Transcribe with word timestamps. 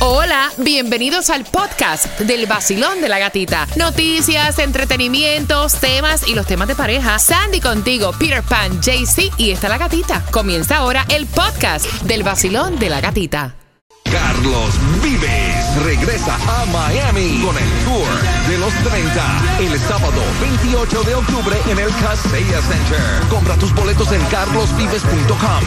Hola, 0.00 0.52
bienvenidos 0.58 1.28
al 1.28 1.44
podcast 1.44 2.20
del 2.20 2.46
vacilón 2.46 3.00
de 3.00 3.08
la 3.08 3.18
gatita. 3.18 3.66
Noticias, 3.74 4.60
entretenimientos, 4.60 5.74
temas 5.74 6.28
y 6.28 6.36
los 6.36 6.46
temas 6.46 6.68
de 6.68 6.76
pareja. 6.76 7.18
Sandy 7.18 7.60
contigo, 7.60 8.12
Peter 8.16 8.44
Pan, 8.44 8.80
JC 8.80 9.32
y 9.38 9.50
está 9.50 9.68
la 9.68 9.76
gatita. 9.76 10.24
Comienza 10.30 10.76
ahora 10.76 11.04
el 11.08 11.26
podcast 11.26 11.84
del 12.02 12.22
vacilón 12.22 12.78
de 12.78 12.90
la 12.90 13.00
gatita. 13.00 13.56
Carlos 14.04 14.70
Vives 15.02 15.84
regresa 15.84 16.36
a 16.46 16.64
Miami 16.66 17.42
con 17.44 17.58
el 17.58 17.68
Tour 17.84 18.37
de 18.48 18.56
los 18.56 18.72
30 18.72 19.58
el 19.60 19.78
sábado 19.78 20.22
28 20.40 21.02
de 21.02 21.14
octubre 21.14 21.56
en 21.70 21.78
el 21.78 21.90
Casella 21.96 22.62
Center. 22.62 23.28
Compra 23.28 23.54
tus 23.56 23.74
boletos 23.74 24.10
en 24.10 24.24
carlosvives.com. 24.26 25.64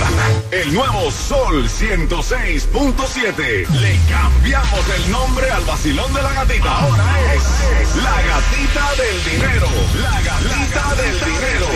El 0.50 0.74
nuevo 0.74 1.12
Sol 1.12 1.70
106.7. 1.70 3.68
Le 3.70 4.00
cambiamos 4.10 4.90
el 4.98 5.12
nombre 5.12 5.52
al 5.52 5.64
vacilón 5.66 6.12
de 6.14 6.24
la 6.24 6.34
gatita. 6.34 6.76
Ahora 6.76 7.06
es 7.36 7.96
la 7.98 8.22
gatita 8.24 8.90
del 8.98 9.24
dinero. 9.32 9.68
La 10.02 10.22
gatita 10.22 10.96
del 10.96 11.20
dinero. 11.20 11.68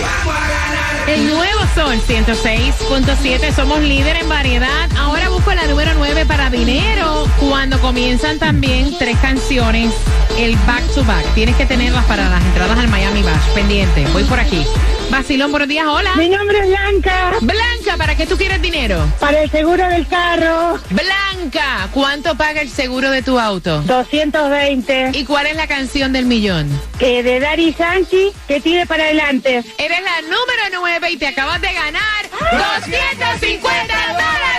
El 1.07 1.27
nuevo 1.27 1.59
Sol 1.75 2.01
106.7, 2.07 3.53
somos 3.53 3.79
líder 3.81 4.17
en 4.17 4.27
variedad. 4.27 4.89
Ahora 4.97 5.29
busco 5.29 5.53
la 5.53 5.67
número 5.67 5.93
9 5.93 6.25
para 6.25 6.49
dinero. 6.49 7.27
Cuando 7.39 7.79
comienzan 7.79 8.39
también 8.39 8.97
tres 8.97 9.15
canciones, 9.19 9.93
el 10.37 10.55
back 10.65 10.94
to 10.95 11.03
back. 11.03 11.25
Tienes 11.35 11.55
que 11.57 11.65
tenerlas 11.65 12.05
para 12.05 12.29
las 12.29 12.41
entradas 12.43 12.77
al 12.79 12.87
Miami 12.87 13.21
Bash. 13.21 13.53
Pendiente, 13.53 14.05
voy 14.13 14.23
por 14.23 14.39
aquí. 14.39 14.65
Vacilón, 15.09 15.51
buenos 15.51 15.67
días, 15.67 15.85
hola. 15.85 16.15
Mi 16.15 16.29
nombre 16.29 16.57
es 16.59 16.67
Blanca, 16.67 17.33
Blanca, 17.41 17.97
¿para 17.97 18.15
qué 18.15 18.25
tú 18.25 18.37
quieres 18.37 18.61
dinero? 18.61 19.05
para 19.19 19.43
el 19.43 19.51
seguro 19.51 19.87
del 19.87 20.07
carro, 20.07 20.79
Blanca, 20.89 21.89
¿cuánto 21.93 22.35
paga 22.35 22.61
el 22.61 22.69
seguro 22.69 23.11
de 23.11 23.21
tu 23.21 23.37
auto? 23.39 23.81
220, 23.81 25.11
¿Y 25.13 25.25
cuál 25.25 25.45
es 25.47 25.55
la 25.57 25.67
canción 25.67 26.11
del 26.11 26.25
millón? 26.25 26.67
que 26.97 27.21
de 27.21 27.39
Dari 27.39 27.73
Sanchi, 27.73 28.31
que 28.47 28.59
tire 28.61 28.85
para 28.87 29.03
adelante. 29.03 29.63
Eres 29.77 30.01
la 30.01 30.21
número 30.21 30.81
9 30.81 31.11
y 31.11 31.17
te 31.17 31.27
acabas 31.27 31.61
de 31.61 31.71
ganar 31.73 32.25
250 32.31 33.93
dólares. 34.13 34.54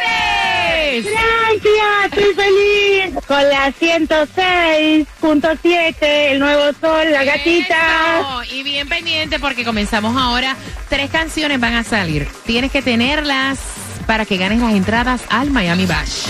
Gracias, 1.04 2.06
estoy 2.06 2.34
feliz. 2.34 3.14
Con 3.26 3.48
la 3.48 3.72
106.7, 3.72 5.96
el 6.00 6.38
nuevo 6.38 6.72
sol, 6.80 7.10
la 7.10 7.24
gatita. 7.24 8.20
Eso. 8.20 8.44
Y 8.54 8.62
bien 8.62 8.88
pendiente 8.88 9.38
porque 9.38 9.64
comenzamos 9.64 10.16
ahora. 10.16 10.56
Tres 10.88 11.10
canciones 11.10 11.60
van 11.60 11.74
a 11.74 11.84
salir. 11.84 12.26
Tienes 12.44 12.70
que 12.70 12.82
tenerlas 12.82 13.58
para 14.06 14.24
que 14.24 14.36
ganes 14.36 14.60
las 14.60 14.72
entradas 14.72 15.22
al 15.28 15.50
Miami 15.50 15.86
Bash. 15.86 16.26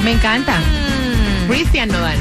Me 0.04 0.12
encanta. 0.12 0.60
Cristian 1.48 1.88
Nodal. 1.88 2.20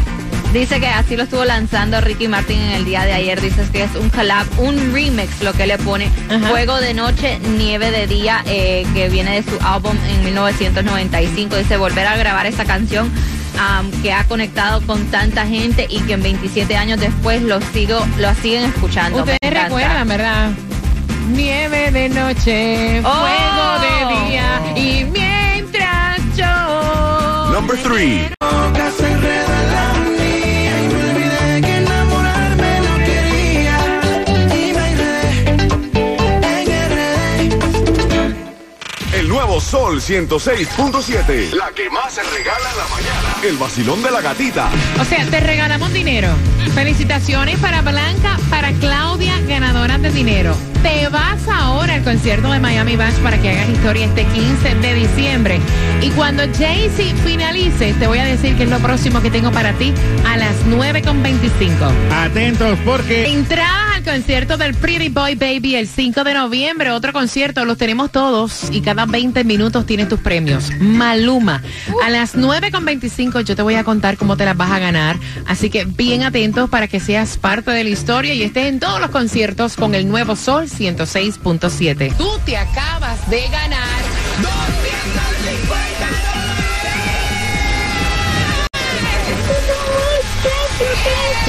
Dice 0.54 0.80
que 0.80 0.86
así 0.88 1.16
lo 1.18 1.24
estuvo 1.24 1.44
lanzando 1.46 2.00
Ricky 2.00 2.28
Martin 2.28 2.62
en 2.62 2.72
el 2.74 2.86
día 2.86 3.04
de 3.06 3.14
ayer. 3.14 3.42
Dice 3.42 3.68
que 3.72 3.84
es 3.84 3.96
un 3.96 4.10
collab, 4.10 4.46
un 4.60 4.94
remix 4.94 5.42
lo 5.42 5.52
que 5.54 5.66
le 5.66 5.80
pone. 5.80 6.12
Ajá. 6.30 6.48
Fuego 6.50 6.80
de 6.80 6.94
noche, 6.94 7.40
nieve 7.58 7.90
de 7.90 8.06
día, 8.06 8.44
eh, 8.46 8.86
que 8.94 9.10
viene 9.10 9.42
de 9.42 9.50
su 9.50 9.58
álbum 9.66 9.98
en 10.08 10.24
1995. 10.26 11.56
Dice 11.58 11.78
volver 11.78 12.06
a 12.06 12.16
grabar 12.18 12.46
esta 12.46 12.66
canción 12.66 13.12
que 14.04 14.14
ha 14.14 14.24
conectado 14.26 14.82
con 14.82 15.06
tanta 15.08 15.46
gente 15.48 15.88
y 15.90 16.00
que 16.02 16.14
en 16.14 16.24
27 16.24 16.76
años 16.78 17.00
después 17.00 17.42
lo 17.42 17.60
sigo, 17.74 18.06
lo 18.20 18.34
siguen 18.36 18.66
escuchando. 18.66 19.20
Ustedes 19.20 19.40
Me 19.42 19.48
encanta. 19.48 19.68
recuerdan, 19.70 20.08
¿verdad? 20.08 20.50
Nieve 21.32 21.92
de 21.92 22.10
noche, 22.10 23.02
Oh. 23.04 23.12
fuego 23.12 23.80
de 23.80 24.30
día 24.30 24.62
y 24.76 25.04
mientras 25.06 26.20
yo... 26.38 27.54
Number 27.54 27.78
three. 27.82 28.30
Sol 39.60 40.02
106.7. 40.02 41.54
La 41.54 41.72
que 41.72 41.90
más 41.90 42.14
se 42.14 42.24
regala 42.24 42.70
en 42.72 42.78
la 42.78 42.88
mañana. 42.88 43.36
El 43.44 43.58
vacilón 43.58 44.02
de 44.02 44.12
la 44.12 44.22
gatita. 44.22 44.70
O 45.00 45.06
sea, 45.06 45.26
te 45.26 45.40
regalamos 45.40 45.94
dinero. 45.94 46.30
Felicitaciones 46.74 47.60
para 47.60 47.82
Blanca, 47.82 48.38
para 48.50 48.72
Claudia, 48.74 49.40
ganadoras 49.48 50.02
de 50.02 50.12
dinero. 50.12 50.56
Te 50.84 51.08
vas 51.08 51.48
ahora 51.48 51.94
al 51.96 52.04
concierto 52.04 52.52
de 52.52 52.60
Miami 52.60 52.98
Bash 52.98 53.16
para 53.24 53.42
que 53.42 53.50
hagas 53.50 53.70
historia 53.70 54.06
este 54.06 54.26
15 54.26 54.76
de 54.76 54.94
diciembre. 54.94 55.60
Y 56.02 56.10
cuando 56.10 56.44
Jay-Z 56.44 57.16
finalice, 57.24 57.94
te 57.94 58.06
voy 58.06 58.18
a 58.18 58.26
decir 58.26 58.58
que 58.58 58.64
es 58.64 58.70
lo 58.70 58.80
próximo 58.80 59.22
que 59.22 59.32
tengo 59.32 59.50
para 59.52 59.72
ti 59.74 59.94
a 60.28 60.36
las 60.36 60.54
9.25. 60.66 62.12
Atentos 62.12 62.78
porque 62.84 63.28
Entradas 63.32 63.96
al 63.96 64.04
concierto 64.04 64.58
del 64.58 64.74
Pretty 64.74 65.08
Boy 65.08 65.36
Baby 65.36 65.76
el 65.76 65.88
5 65.88 66.26
de 66.26 66.34
noviembre. 66.34 66.92
Otro 66.92 67.14
concierto, 67.14 67.64
los 67.64 67.78
tenemos 67.78 68.12
todos 68.12 68.70
y 68.70 68.82
cada 68.82 69.06
20 69.06 69.46
minutos 69.46 69.86
tienes 69.86 70.10
tus 70.10 70.20
premios. 70.20 70.70
Maluma. 70.82 71.64
A 72.04 72.10
las 72.10 72.36
9.25 72.36 73.42
yo 73.46 73.56
te 73.56 73.62
voy 73.62 73.76
a 73.76 73.86
contar 73.86 74.18
cómo 74.18 74.36
te 74.36 74.44
las 74.44 74.58
vas 74.58 74.72
a 74.72 74.80
ganar. 74.80 75.18
Así 75.46 75.70
que 75.70 75.86
bien 75.86 76.24
atentos 76.24 76.70
para 76.70 76.90
que 76.90 77.00
seas 77.00 77.38
parte 77.38 77.72
de 77.72 77.86
la 77.86 77.90
historia 77.90 78.34
y 78.34 78.44
estés 78.44 78.66
en 78.66 78.82
todos 78.82 79.00
los 79.00 79.12
conciertos 79.12 79.78
con 79.78 79.96
el 79.96 80.10
nuevo 80.10 80.36
Sol 80.36 80.68
106.7. 80.78 82.16
Tú 82.18 82.40
te 82.46 82.58
acabas 82.58 83.30
de 83.30 83.48
ganar 83.50 84.02
250 84.42 86.34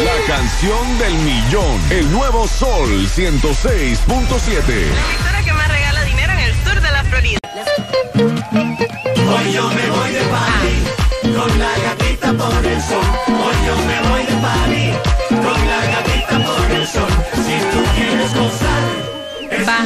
La 0.05 0.17
canción 0.27 0.99
del 0.99 1.15
millón. 1.15 1.81
El 1.91 2.11
nuevo 2.13 2.47
Sol 2.49 2.89
106.7. 3.09 4.73
emisora 4.73 5.43
que 5.45 5.53
más 5.53 5.69
regala 5.69 6.05
dinero 6.05 6.33
en 6.33 6.41
el 6.41 6.55
sur 6.65 6.81
de 6.81 6.91
la 6.91 7.05
Florida. 7.05 7.39
Hoy 8.15 9.53
yo 9.53 9.69
me 9.69 9.91
voy 9.91 10.13
de 10.13 10.23
party 10.25 11.37
con 11.37 11.59
la 11.59 11.79
gatita 11.79 12.33
por 12.35 12.67
el 12.67 12.83
sol. 12.83 13.05
Hoy 13.29 13.57
yo 13.67 13.77
me 13.87 14.01
voy 14.09 14.23
de 14.27 14.37
party 14.43 14.93
con 15.31 15.67
la 15.69 15.81
gatita 15.87 16.45
por 16.45 16.71
el 16.71 16.87
sol. 16.87 17.11
Si 17.35 17.59
tú 17.71 17.94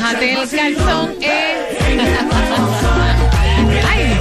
Bájate 0.09 0.33
el 0.33 0.49
calzón, 0.49 1.17
eh. 1.21 1.79
Ay. 3.87 4.19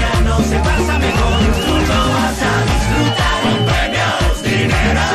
se 0.49 0.59
pasa 0.59 0.99
mejor. 0.99 1.39
Tú 1.65 1.75
lo 1.87 2.01
vas 2.11 2.41
a 2.43 2.53
disfrutar 2.67 3.37
con 3.41 3.57
premios, 3.65 4.43
dinero 4.43 5.07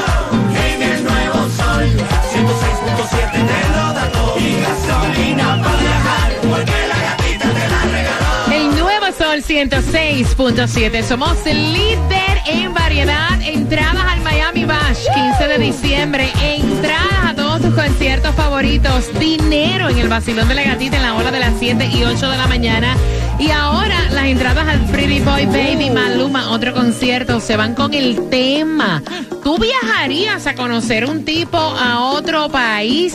en 0.65 0.83
el 0.83 1.04
nuevo 1.04 1.41
sol. 1.51 1.84
106.7 2.33 3.33
te 3.33 3.60
lo 3.69 3.84
da 3.92 4.09
todo 4.13 4.39
y 4.39 4.41
gasolina 4.63 5.60
para 5.63 5.77
viajar 5.77 6.33
porque 6.41 6.78
la 6.89 6.98
gatita 7.03 7.48
te 7.51 7.65
la 7.69 7.80
regaló. 7.92 8.53
El 8.54 8.78
nuevo 8.78 9.07
Sol 9.13 9.42
106.7. 9.42 11.03
Somos 11.03 11.36
el 11.45 11.74
líder 11.74 12.41
en 12.47 12.72
variedad. 12.72 13.39
Entradas 13.42 14.07
al 14.07 14.21
Miami 14.22 14.65
Bash, 14.65 15.04
15 15.13 15.48
de 15.48 15.59
diciembre. 15.59 16.33
Entradas 16.41 17.24
a 17.27 17.34
tus 17.62 17.74
conciertos 17.74 18.34
favoritos. 18.34 19.09
Dinero 19.18 19.88
en 19.88 19.98
el 19.98 20.09
vacilón 20.09 20.48
de 20.48 20.54
la 20.54 20.64
gatita 20.64 20.97
en 20.97 21.03
la 21.03 21.14
hora 21.14 21.30
de 21.30 21.38
las 21.38 21.54
7 21.59 21.91
y 21.94 22.04
8 22.04 22.30
de 22.30 22.36
la 22.36 22.47
mañana. 22.47 22.97
Y 23.38 23.50
ahora 23.50 24.10
las 24.10 24.26
entradas 24.26 24.68
al 24.68 24.84
Pretty 24.86 25.20
Boy 25.20 25.47
Baby 25.47 25.91
Maluma, 25.91 26.50
otro 26.50 26.74
concierto, 26.74 27.41
se 27.41 27.56
van 27.56 27.74
con 27.74 27.94
el 27.94 28.28
tema. 28.28 29.03
¿Tú 29.42 29.59
viajarías 29.59 30.47
a 30.47 30.54
conocer 30.54 31.06
un 31.06 31.24
tipo 31.24 31.56
a 31.56 32.00
otro 32.12 32.48
país? 32.48 33.14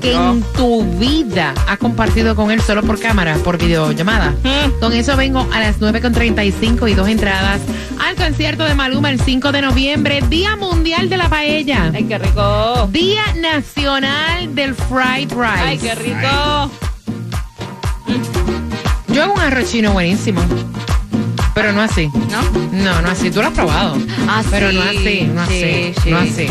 que 0.00 0.14
en 0.14 0.42
tu 0.56 0.84
vida 0.98 1.52
has 1.68 1.76
compartido 1.76 2.34
con 2.34 2.50
él 2.50 2.62
solo 2.62 2.82
por 2.82 2.98
cámara, 2.98 3.36
por 3.44 3.58
videollamada. 3.58 4.32
Con 4.80 4.92
eso 4.94 5.16
vengo 5.16 5.46
a 5.52 5.60
las 5.60 5.80
9.35 5.80 6.90
y 6.90 6.94
dos 6.94 7.08
entradas 7.08 7.60
al 8.02 8.16
concierto 8.16 8.64
de 8.64 8.74
Maluma 8.74 9.10
el 9.10 9.20
5 9.20 9.52
de 9.52 9.62
noviembre, 9.62 10.20
Día 10.28 10.56
Mundial 10.56 11.08
de 11.08 11.16
la 11.16 11.28
Paella. 11.28 11.90
Ay, 11.94 12.04
qué 12.04 12.18
rico. 12.18 12.88
Día 12.90 13.22
Nacional 13.40 14.54
del 14.54 14.74
Fried 14.74 15.30
Rice. 15.30 15.62
Ay, 15.62 15.78
qué 15.78 15.94
rico. 15.94 16.70
Yo 19.08 19.22
hago 19.22 19.34
un 19.34 19.40
arroz 19.40 19.70
chino 19.70 19.92
buenísimo. 19.92 20.42
Pero 21.54 21.72
no 21.72 21.82
así. 21.82 22.08
¿No? 22.30 22.42
No, 22.72 23.02
no 23.02 23.08
así. 23.10 23.30
Tú 23.30 23.40
lo 23.40 23.48
has 23.48 23.54
probado. 23.54 23.96
Ah, 24.26 24.42
Pero 24.50 24.72
no 24.72 24.82
así, 24.82 25.28
no 25.32 25.46
sí, 25.46 25.64
así, 25.64 25.94
sí. 26.02 26.10
no 26.10 26.18
así. 26.18 26.46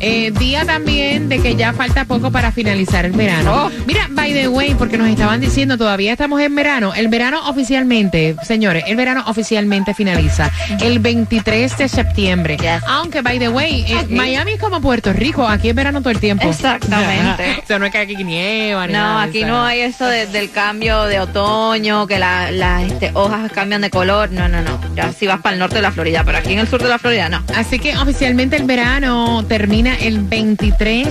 Eh, 0.00 0.30
día 0.38 0.64
también 0.64 1.28
de 1.28 1.40
que 1.40 1.56
ya 1.56 1.72
falta 1.72 2.04
poco 2.04 2.30
para 2.30 2.52
finalizar 2.52 3.04
el 3.04 3.12
verano. 3.12 3.66
Oh. 3.66 3.70
Mira, 3.86 4.06
by 4.10 4.32
the 4.32 4.48
way, 4.48 4.74
porque 4.74 4.96
nos 4.96 5.08
estaban 5.08 5.40
diciendo 5.40 5.76
todavía 5.76 6.12
estamos 6.12 6.40
en 6.40 6.54
verano. 6.54 6.92
El 6.94 7.08
verano 7.08 7.40
oficialmente, 7.48 8.36
señores, 8.42 8.84
el 8.86 8.96
verano 8.96 9.24
oficialmente 9.26 9.94
finaliza 9.94 10.50
el 10.80 10.98
23 11.00 11.76
de 11.78 11.88
septiembre. 11.88 12.56
Yes. 12.58 12.82
Aunque, 12.86 13.22
by 13.22 13.38
the 13.38 13.48
way, 13.48 13.84
eh. 13.88 14.06
Miami 14.08 14.52
es 14.52 14.60
como 14.60 14.80
Puerto 14.80 15.12
Rico. 15.12 15.46
Aquí 15.46 15.68
es 15.70 15.74
verano 15.74 16.00
todo 16.00 16.10
el 16.10 16.20
tiempo. 16.20 16.48
Exactamente. 16.48 17.60
o 17.64 17.66
sea, 17.66 17.78
no 17.78 17.86
es 17.86 17.92
que 17.92 17.98
aquí 17.98 18.16
nieva 18.24 18.86
ni 18.86 18.92
No, 18.92 18.98
nada 19.00 19.22
aquí 19.22 19.44
no 19.44 19.64
hay 19.64 19.80
eso 19.80 20.06
de- 20.06 20.26
del 20.26 20.50
cambio 20.50 21.04
de 21.04 21.20
otoño, 21.20 22.06
que 22.06 22.18
la- 22.18 22.50
las 22.50 22.84
este, 22.84 23.10
hojas 23.14 23.50
cambian 23.52 23.80
de 23.80 23.90
color. 23.90 24.30
No, 24.30 24.48
no, 24.48 24.62
no. 24.62 24.78
Ya 24.94 25.12
si 25.12 25.26
vas 25.26 25.40
para 25.40 25.54
el 25.54 25.58
norte 25.60 25.76
de 25.76 25.82
la 25.82 25.90
Florida, 25.92 26.22
pero 26.24 26.38
aquí 26.38 26.52
en 26.52 26.60
el 26.60 26.68
sur 26.68 26.82
de 26.82 26.88
la 26.88 26.98
Florida 26.98 27.28
no. 27.28 27.42
Así 27.56 27.78
que 27.78 27.96
oficialmente 27.96 28.56
el 28.56 28.64
verano 28.64 29.44
termina 29.48 29.87
el 29.94 30.20
23, 30.20 31.08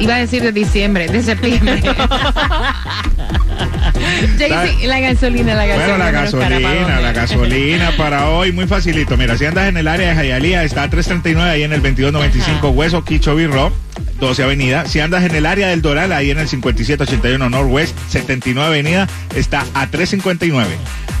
iba 0.00 0.14
a 0.14 0.18
decir 0.18 0.42
de 0.42 0.52
diciembre, 0.52 1.08
de 1.08 1.22
septiembre. 1.22 1.82
Jaycee, 4.38 4.86
la 4.86 5.00
gasolina, 5.00 5.54
la 5.54 5.66
gasolina. 5.66 5.86
Bueno, 5.86 6.04
la 6.04 6.10
gasolina, 6.10 7.00
la 7.00 7.12
gasolina 7.12 7.92
para 7.96 8.30
hoy, 8.30 8.52
muy 8.52 8.66
facilito. 8.66 9.16
Mira, 9.16 9.36
si 9.36 9.44
andas 9.44 9.68
en 9.68 9.76
el 9.76 9.88
área 9.88 10.10
de 10.10 10.14
Jayalía, 10.14 10.64
está 10.64 10.84
a 10.84 10.90
339 10.90 11.50
ahí 11.50 11.62
en 11.62 11.72
el 11.72 11.82
2295 11.82 12.70
Hueso 12.70 13.04
Kichobi 13.04 13.46
Rock, 13.46 13.72
12 14.20 14.42
Avenida. 14.42 14.86
Si 14.86 15.00
andas 15.00 15.24
en 15.24 15.34
el 15.34 15.46
área 15.46 15.68
del 15.68 15.82
Doral, 15.82 16.12
ahí 16.12 16.30
en 16.30 16.38
el 16.38 16.48
5781 16.48 17.50
Northwest, 17.50 17.96
79 18.08 18.66
Avenida, 18.66 19.08
está 19.34 19.64
a 19.74 19.86
359. 19.86 20.76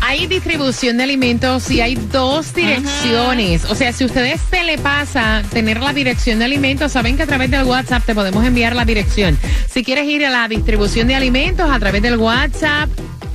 Hay 0.06 0.26
distribución 0.26 0.98
de 0.98 1.04
alimentos 1.04 1.70
y 1.70 1.80
hay 1.80 1.94
dos 1.94 2.52
direcciones. 2.52 3.64
O 3.64 3.74
sea, 3.74 3.90
si 3.90 4.04
a 4.04 4.06
ustedes 4.06 4.38
se 4.50 4.62
le 4.62 4.76
pasa 4.76 5.42
tener 5.50 5.80
la 5.80 5.94
dirección 5.94 6.38
de 6.38 6.44
alimentos, 6.44 6.92
saben 6.92 7.16
que 7.16 7.22
a 7.22 7.26
través 7.26 7.50
del 7.50 7.64
WhatsApp 7.64 8.04
te 8.04 8.14
podemos 8.14 8.44
enviar 8.44 8.76
la 8.76 8.84
dirección. 8.84 9.38
Si 9.70 9.82
quieres 9.82 10.06
ir 10.06 10.26
a 10.26 10.30
la 10.30 10.46
distribución 10.46 11.08
de 11.08 11.14
alimentos 11.14 11.70
a 11.70 11.78
través 11.78 12.02
del 12.02 12.18
WhatsApp, 12.18 12.90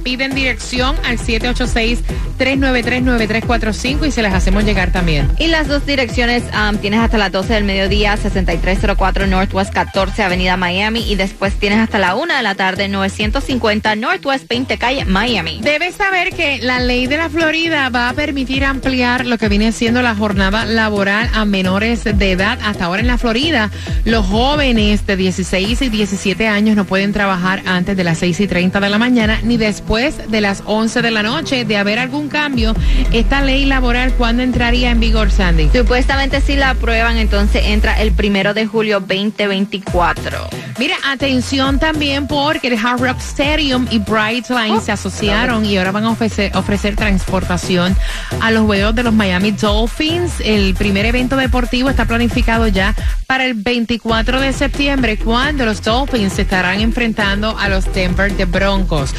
piden 0.10 0.34
dirección 0.34 0.96
al 1.06 1.20
786-393-9345 1.20 4.08
y 4.08 4.12
se 4.12 4.24
les 4.24 4.34
hacemos 4.34 4.64
llegar 4.64 4.92
también. 4.92 5.30
Y 5.38 5.46
las 5.46 5.68
dos 5.68 5.86
direcciones 5.86 6.42
um, 6.46 6.78
tienes 6.78 7.02
hasta 7.02 7.20
las 7.20 7.32
12 7.32 7.54
del 7.54 7.64
mediodía, 7.64 8.18
6304 8.18 9.28
Northwest 9.28 9.72
14 9.72 10.24
Avenida 10.24 10.58
Miami. 10.58 11.12
Y 11.12 11.14
después 11.14 11.54
tienes 11.54 11.78
hasta 11.78 12.00
la 12.00 12.16
1 12.16 12.36
de 12.36 12.42
la 12.42 12.56
tarde, 12.56 12.88
950 12.88 13.96
Northwest 13.98 14.50
20 14.50 14.80
Calle 14.80 15.06
Miami. 15.06 15.60
Debes 15.62 15.94
saber 15.94 16.34
que 16.34 16.58
la 16.58 16.80
ley 16.80 17.06
de 17.06 17.18
la 17.18 17.30
Florida 17.30 17.90
va 17.90 18.10
a 18.10 18.14
permitir 18.14 18.66
ampliar 18.66 19.28
lo 19.28 19.38
que 19.38 19.48
viene 19.48 19.72
siendo 19.72 20.02
la 20.02 20.16
jornada 20.16 20.66
laboral 20.66 21.30
a 21.36 21.46
menores 21.46 22.04
de 22.04 22.32
edad. 22.32 22.58
Hasta 22.64 22.86
ahora 22.86 23.02
en 23.02 23.08
la 23.08 23.20
Florida, 23.20 23.70
los 24.06 24.26
jóvenes 24.26 25.06
de 25.06 25.16
16 25.16 25.84
y 25.84 25.90
17 25.90 26.48
años 26.48 26.76
no 26.76 26.86
pueden 26.86 27.14
trabajar 27.14 27.62
antes 27.68 27.96
de 27.96 28.04
las 28.04 28.18
6 28.18 28.40
y 28.40 28.48
30 28.48 28.80
de 28.80 28.90
la 28.90 28.98
mañana 28.98 29.40
ni 29.44 29.58
después 29.58 29.99
de 30.00 30.42
las 30.42 30.64
11 30.66 31.02
de 31.02 31.12
la 31.12 31.24
noche. 31.24 31.66
De 31.66 31.78
haber 31.78 32.00
algún 32.00 32.30
cambio, 32.30 32.76
esta 33.12 33.42
ley 33.42 33.66
laboral, 33.66 34.14
¿cuándo 34.14 34.44
entraría 34.44 34.92
en 34.92 35.00
vigor, 35.00 35.32
Sandy? 35.32 35.70
Supuestamente 35.74 36.42
si 36.42 36.56
la 36.56 36.72
aprueban, 36.72 37.18
entonces 37.18 37.64
entra 37.66 38.02
el 38.02 38.12
primero 38.12 38.54
de 38.54 38.66
julio 38.66 39.00
2024. 39.00 40.50
Mira, 40.80 40.96
atención 41.06 41.78
también 41.78 42.28
porque 42.28 42.68
el 42.70 42.78
Hard 42.78 43.02
Rock 43.02 43.20
Stadium 43.20 43.88
y 43.92 44.00
Brightline 44.00 44.82
se 44.82 44.94
asociaron 44.94 45.66
y 45.66 45.78
ahora 45.78 45.92
van 45.92 46.06
a 46.06 46.12
ofrecer, 46.12 46.56
ofrecer 46.56 46.96
transportación 46.96 47.96
a 48.40 48.52
los 48.52 48.66
juegos 48.66 48.96
de 48.96 49.04
los 49.04 49.14
Miami 49.14 49.52
Dolphins. 49.52 50.40
El 50.40 50.74
primer 50.76 51.06
evento 51.06 51.36
deportivo 51.36 51.90
está 51.90 52.06
planificado 52.06 52.68
ya 52.68 52.96
para 53.28 53.46
el 53.46 53.56
24 53.56 54.40
de 54.40 54.54
septiembre, 54.54 55.18
cuando 55.18 55.66
los 55.66 55.82
Dolphins 55.82 56.34
se 56.34 56.44
estarán 56.44 56.80
enfrentando 56.80 57.58
a 57.58 57.68
los 57.70 57.92
Denver 57.94 58.34
de 58.36 58.46
Broncos. 58.46 59.14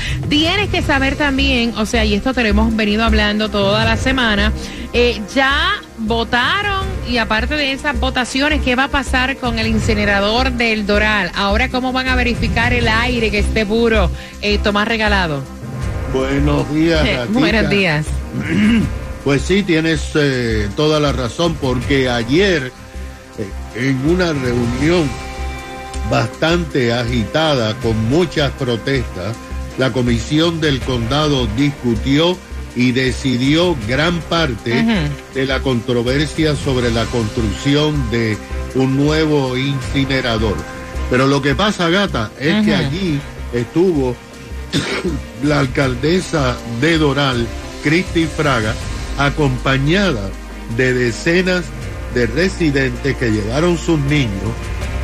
Tienes 0.60 0.78
que 0.78 0.92
saber 0.92 1.16
también, 1.16 1.72
o 1.78 1.86
sea, 1.86 2.04
y 2.04 2.12
esto 2.12 2.34
te 2.34 2.42
lo 2.42 2.50
hemos 2.50 2.76
venido 2.76 3.02
hablando 3.02 3.48
toda 3.48 3.82
la 3.86 3.96
semana, 3.96 4.52
eh, 4.92 5.18
ya 5.34 5.80
votaron 5.96 6.84
y 7.08 7.16
aparte 7.16 7.56
de 7.56 7.72
esas 7.72 7.98
votaciones, 7.98 8.60
¿qué 8.60 8.76
va 8.76 8.84
a 8.84 8.88
pasar 8.88 9.38
con 9.38 9.58
el 9.58 9.68
incinerador 9.68 10.52
del 10.52 10.86
Doral? 10.86 11.32
Ahora, 11.34 11.70
¿cómo 11.70 11.94
van 11.94 12.08
a 12.08 12.14
verificar 12.14 12.74
el 12.74 12.88
aire 12.88 13.30
que 13.30 13.38
esté 13.38 13.64
puro? 13.64 14.10
Eh, 14.42 14.58
Tomás 14.58 14.86
Regalado. 14.86 15.42
Buenos 16.12 16.70
días. 16.74 17.06
Buenos 17.30 17.70
días. 17.70 18.06
Pues 19.24 19.42
sí, 19.42 19.62
tienes 19.62 20.12
eh, 20.14 20.68
toda 20.76 20.98
la 20.98 21.12
razón, 21.12 21.54
porque 21.60 22.08
ayer 22.08 22.72
eh, 23.38 23.50
en 23.88 24.10
una 24.10 24.32
reunión 24.32 25.08
bastante 26.10 26.90
agitada, 26.90 27.74
con 27.80 28.08
muchas 28.08 28.50
protestas, 28.52 29.36
la 29.78 29.92
comisión 29.92 30.60
del 30.60 30.80
condado 30.80 31.46
discutió 31.56 32.36
y 32.76 32.92
decidió 32.92 33.76
gran 33.88 34.20
parte 34.22 34.84
de 35.34 35.46
la 35.46 35.60
controversia 35.60 36.54
sobre 36.54 36.90
la 36.90 37.04
construcción 37.06 38.10
de 38.10 38.36
un 38.74 38.96
nuevo 38.96 39.56
incinerador. 39.56 40.56
Pero 41.10 41.26
lo 41.26 41.42
que 41.42 41.54
pasa, 41.54 41.88
gata, 41.88 42.30
es 42.38 42.64
que 42.64 42.74
allí 42.74 43.20
estuvo 43.52 44.14
la 45.42 45.60
alcaldesa 45.60 46.56
de 46.80 46.98
Doral, 46.98 47.46
Cristi 47.82 48.26
Fraga, 48.26 48.74
acompañada 49.18 50.30
de 50.76 50.94
decenas 50.94 51.64
de 52.14 52.26
residentes 52.26 53.16
que 53.16 53.30
llevaron 53.30 53.76
sus 53.78 53.98
niños 53.98 54.52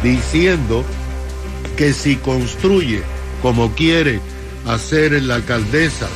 diciendo 0.02 0.84
que 1.76 1.92
si 1.92 2.16
construye 2.16 3.02
como 3.42 3.72
quiere 3.72 4.20
hacer 4.66 5.22
la 5.22 5.36
alcaldesa 5.36 6.08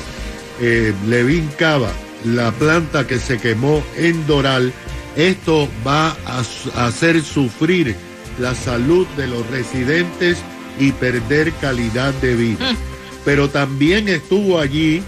eh, 0.60 0.92
Levín 1.06 1.48
Cava 1.58 1.92
la 2.24 2.52
planta 2.52 3.06
que 3.06 3.18
se 3.18 3.38
quemó 3.38 3.82
en 3.96 4.26
Doral, 4.26 4.72
esto 5.16 5.68
va 5.86 6.16
a, 6.26 6.42
a 6.76 6.86
hacer 6.86 7.22
sufrir 7.22 7.96
la 8.38 8.54
salud 8.54 9.06
de 9.16 9.26
los 9.26 9.46
residentes 9.48 10.38
y 10.78 10.92
perder 10.92 11.52
calidad 11.54 12.12
de 12.14 12.36
vida. 12.36 12.76
Pero 13.24 13.50
también 13.50 14.08
estuvo 14.08 14.58
allí 14.58 15.02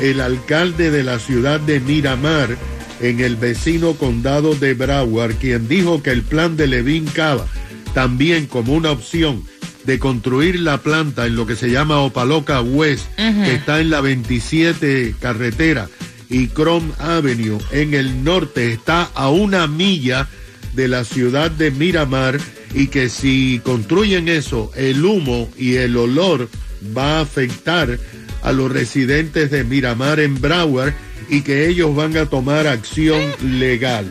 el 0.00 0.20
alcalde 0.20 0.90
de 0.90 1.02
la 1.02 1.18
ciudad 1.18 1.60
de 1.60 1.80
Miramar, 1.80 2.56
en 3.00 3.20
el 3.20 3.36
vecino 3.36 3.94
condado 3.94 4.54
de 4.54 4.74
Broward, 4.74 5.34
quien 5.34 5.66
dijo 5.66 6.02
que 6.02 6.10
el 6.10 6.22
plan 6.22 6.56
de 6.56 6.66
Levin 6.66 7.06
Cava, 7.06 7.46
también 7.92 8.46
como 8.46 8.74
una 8.74 8.92
opción 8.92 9.44
de 9.84 9.98
construir 9.98 10.60
la 10.60 10.78
planta 10.78 11.26
en 11.26 11.36
lo 11.36 11.46
que 11.46 11.56
se 11.56 11.70
llama 11.70 12.00
Opaloca 12.00 12.60
West, 12.60 13.06
que 13.16 13.54
está 13.54 13.80
en 13.80 13.90
la 13.90 14.00
27 14.00 15.14
carretera 15.20 15.88
y 16.28 16.48
Chrome 16.48 16.92
Avenue 16.98 17.58
en 17.70 17.94
el 17.94 18.24
norte, 18.24 18.72
está 18.72 19.10
a 19.14 19.28
una 19.28 19.66
milla 19.66 20.28
de 20.74 20.88
la 20.88 21.04
ciudad 21.04 21.50
de 21.50 21.70
Miramar 21.70 22.40
y 22.74 22.88
que 22.88 23.08
si 23.08 23.60
construyen 23.62 24.28
eso, 24.28 24.70
el 24.74 25.04
humo 25.04 25.48
y 25.56 25.76
el 25.76 25.96
olor 25.96 26.48
va 26.96 27.18
a 27.18 27.20
afectar 27.20 27.98
a 28.42 28.52
los 28.52 28.70
residentes 28.70 29.50
de 29.50 29.64
Miramar 29.64 30.20
en 30.20 30.40
Broward 30.40 30.92
y 31.30 31.42
que 31.42 31.68
ellos 31.68 31.94
van 31.94 32.16
a 32.16 32.26
tomar 32.26 32.66
acción 32.66 33.22
legal. 33.42 34.06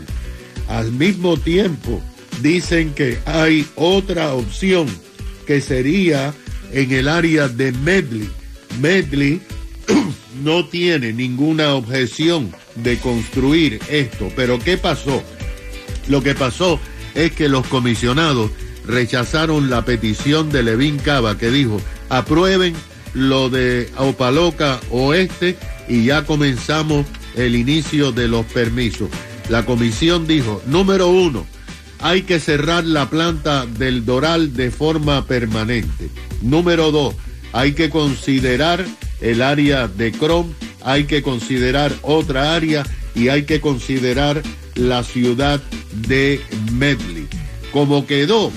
Al 0.68 0.92
mismo 0.92 1.38
tiempo, 1.38 2.02
dicen 2.42 2.94
que 2.94 3.20
hay 3.26 3.68
otra 3.76 4.34
opción 4.34 4.88
que 5.46 5.62
sería 5.62 6.34
en 6.72 6.92
el 6.92 7.08
área 7.08 7.48
de 7.48 7.72
Medley. 7.72 8.30
Medley 8.80 9.42
no 10.44 10.66
tiene 10.68 11.14
ninguna 11.14 11.74
objeción 11.74 12.52
de 12.76 12.98
construir 12.98 13.80
esto, 13.90 14.32
pero 14.36 14.60
¿qué 14.60 14.78
pasó? 14.78 15.22
Lo 16.08 16.22
que 16.22 16.36
pasó 16.36 16.80
es 17.16 17.32
que 17.32 17.50
los 17.50 17.68
comisionados 17.68 18.52
rechazaron 18.86 19.70
la 19.70 19.86
petición 19.86 20.52
de 20.52 20.64
Levin 20.64 20.98
Cava 20.98 21.38
que 21.38 21.50
dijo 21.50 21.80
aprueben 22.10 22.74
lo 23.14 23.50
de 23.50 23.90
Opaloca 23.98 24.80
Oeste 24.90 25.56
y 25.88 26.06
ya 26.06 26.26
comenzamos 26.26 27.06
el 27.36 27.56
inicio 27.56 28.12
de 28.12 28.28
los 28.28 28.46
permisos. 28.46 29.10
La 29.50 29.66
comisión 29.66 30.28
dijo, 30.28 30.62
número 30.66 31.10
uno, 31.10 31.46
hay 32.04 32.24
que 32.24 32.42
cerrar 32.42 32.84
la 32.84 33.10
planta 33.10 33.66
del 33.66 34.04
Doral 34.04 34.54
de 34.54 34.72
forma 34.72 35.26
permanente. 35.26 36.10
Número 36.42 36.92
dos, 36.92 37.16
hay 37.54 37.72
que 37.72 37.90
considerar 37.90 38.86
el 39.22 39.42
área 39.42 39.88
de 39.88 40.12
Crom, 40.12 40.52
hay 40.84 41.06
que 41.06 41.24
considerar 41.24 41.94
otra 42.02 42.56
área 42.56 42.84
y 43.16 43.30
hay 43.30 43.44
que 43.44 43.62
considerar 43.62 44.44
la 44.76 45.04
ciudad 45.04 45.62
de 46.06 46.42
Medley. 46.74 47.26
Como 47.72 48.06
quedó, 48.06 48.52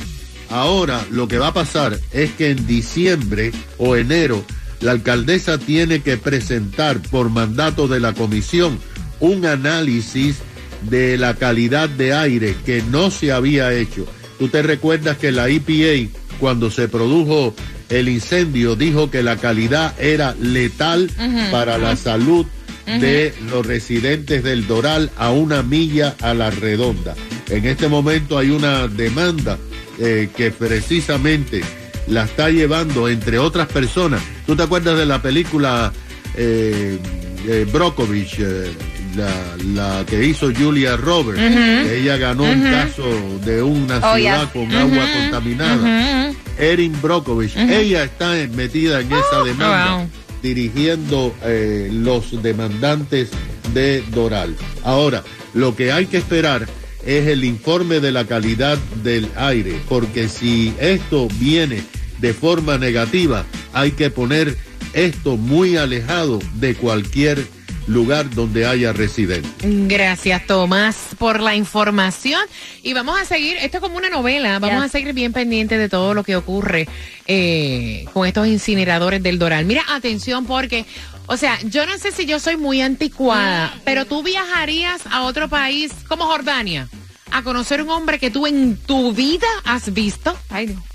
ahora 0.51 1.07
lo 1.13 1.29
que 1.29 1.39
va 1.39 1.49
a 1.49 1.55
pasar 1.55 2.01
es 2.11 2.33
que 2.33 2.51
en 2.51 2.67
diciembre 2.67 3.53
o 3.79 3.95
enero 3.95 4.45
la 4.81 4.91
alcaldesa 4.91 5.57
tiene 5.57 6.03
que 6.03 6.17
presentar 6.17 7.01
por 7.01 7.31
mandato 7.31 7.87
de 7.87 8.01
la 8.01 8.13
comisión 8.13 8.81
un 9.21 9.47
análisis 9.47 10.39
de 10.89 11.17
la 11.19 11.35
calidad 11.35 11.89
de 11.89 12.15
aire 12.15 12.57
que 12.65 12.83
no 12.83 13.11
se 13.11 13.33
había 13.33 13.73
hecho. 13.73 14.07
Tú 14.39 14.49
te 14.49 14.63
recuerdas 14.63 15.17
que 15.17 15.33
la 15.33 15.49
EPA, 15.49 16.11
cuando 16.39 16.71
se 16.71 16.89
produjo 16.89 17.55
el 17.89 18.09
incendio, 18.09 18.77
dijo 18.77 19.11
que 19.11 19.23
la 19.23 19.37
calidad 19.37 19.95
era 20.01 20.35
letal 20.41 21.11
para 21.51 21.79
la 21.79 21.97
salud 21.97 22.47
de 22.87 23.35
los 23.51 23.67
residentes 23.67 24.45
del 24.45 24.67
Doral 24.67 25.11
a 25.17 25.31
una 25.31 25.63
milla 25.63 26.15
a 26.21 26.35
la 26.35 26.51
redonda. 26.51 27.15
En 27.49 27.65
este 27.65 27.89
momento 27.89 28.39
hay 28.39 28.51
una 28.51 28.89
demanda 28.89 29.59
eh, 29.99 30.29
que 30.37 30.51
precisamente 30.51 31.63
la 32.07 32.25
está 32.25 32.51
llevando, 32.51 33.09
entre 33.09 33.39
otras 33.39 33.67
personas. 33.69 34.23
¿Tú 34.47 34.55
te 34.55 34.63
acuerdas 34.63 34.99
de 34.99 35.07
la 35.07 35.21
película 35.21 35.93
eh, 36.37 36.99
eh, 37.49 37.67
Brockovich, 37.73 38.39
eh, 38.41 38.71
la, 39.17 39.57
la 39.75 40.05
que 40.07 40.25
hizo 40.25 40.53
Julia 40.55 40.97
Roberts? 40.97 41.41
Que 41.41 42.01
ella 42.03 42.17
ganó 42.17 42.45
un 42.45 42.63
Ujú. 42.63 42.71
caso 42.71 43.39
de 43.45 43.63
una 43.63 43.97
Oh, 43.99 44.15
ciudad 44.17 44.19
yeah. 44.19 44.51
con 44.53 44.73
agua 44.73 45.05
contaminada. 45.21 46.33
Erin 46.59 46.95
Brockovich, 47.03 47.57
ella 47.57 48.05
está 48.05 48.33
metida 48.55 49.01
en 49.01 49.09
esa 49.13 49.43
demanda, 49.45 49.97
wow. 49.99 50.09
dirigiendo 50.43 51.35
eh, 51.45 51.91
los 51.93 52.43
demandantes 52.43 53.31
de 53.75 54.03
Doral. 54.15 54.57
Ahora, 54.85 55.23
lo 55.55 55.77
que 55.77 55.93
hay 55.93 56.07
que 56.07 56.17
esperar 56.19 56.67
es 57.05 57.27
el 57.29 57.45
informe 57.45 58.01
de 58.01 58.11
la 58.13 58.25
calidad 58.25 58.79
del 59.03 59.29
aire, 59.37 59.79
porque 59.89 60.29
si 60.29 60.75
esto 60.81 61.29
viene 61.39 61.83
de 62.21 62.33
forma 62.33 62.79
negativa, 62.79 63.45
hay 63.75 63.93
que 63.93 64.09
poner 64.11 64.57
esto 64.95 65.37
muy 65.37 65.77
alejado 65.77 66.39
de 66.55 66.75
cualquier 66.75 67.47
lugar 67.87 68.31
donde 68.31 68.67
haya 68.67 68.93
residentes. 68.93 69.53
Gracias, 69.63 70.47
Tomás, 70.47 70.97
por 71.19 71.41
la 71.41 71.55
información. 71.55 72.41
Y 72.83 72.93
vamos 72.93 73.21
a 73.21 73.25
seguir, 73.25 73.57
esto 73.59 73.79
es 73.79 73.81
como 73.81 73.97
una 73.97 74.11
novela, 74.11 74.59
vamos 74.59 74.85
a 74.85 74.89
seguir 74.89 75.13
bien 75.13 75.33
pendientes 75.33 75.79
de 75.79 75.89
todo 75.89 76.15
lo 76.15 76.25
que 76.25 76.37
ocurre 76.37 76.89
eh, 77.27 78.05
con 78.13 78.27
estos 78.27 78.47
incineradores 78.47 79.23
del 79.23 79.39
Doral. 79.39 79.65
Mira, 79.65 79.85
atención 79.89 80.47
porque, 80.47 80.85
o 81.27 81.37
sea, 81.37 81.59
yo 81.63 81.87
no 81.87 81.97
sé 81.99 82.13
si 82.13 82.27
yo 82.27 82.41
soy 82.41 82.57
muy 82.57 82.81
anticuada, 82.81 83.75
pero 83.85 84.05
tú 84.05 84.23
viajarías 84.23 85.03
a 85.11 85.23
otro 85.23 85.49
país 85.49 85.93
como 86.09 86.27
Jordania 86.27 86.89
a 87.31 87.43
conocer 87.43 87.83
un 87.83 87.91
hombre 87.91 88.19
que 88.19 88.31
tú 88.31 88.47
en 88.47 88.77
tu 88.77 89.13
vida 89.13 89.47
has 89.65 89.93
visto. 89.93 90.37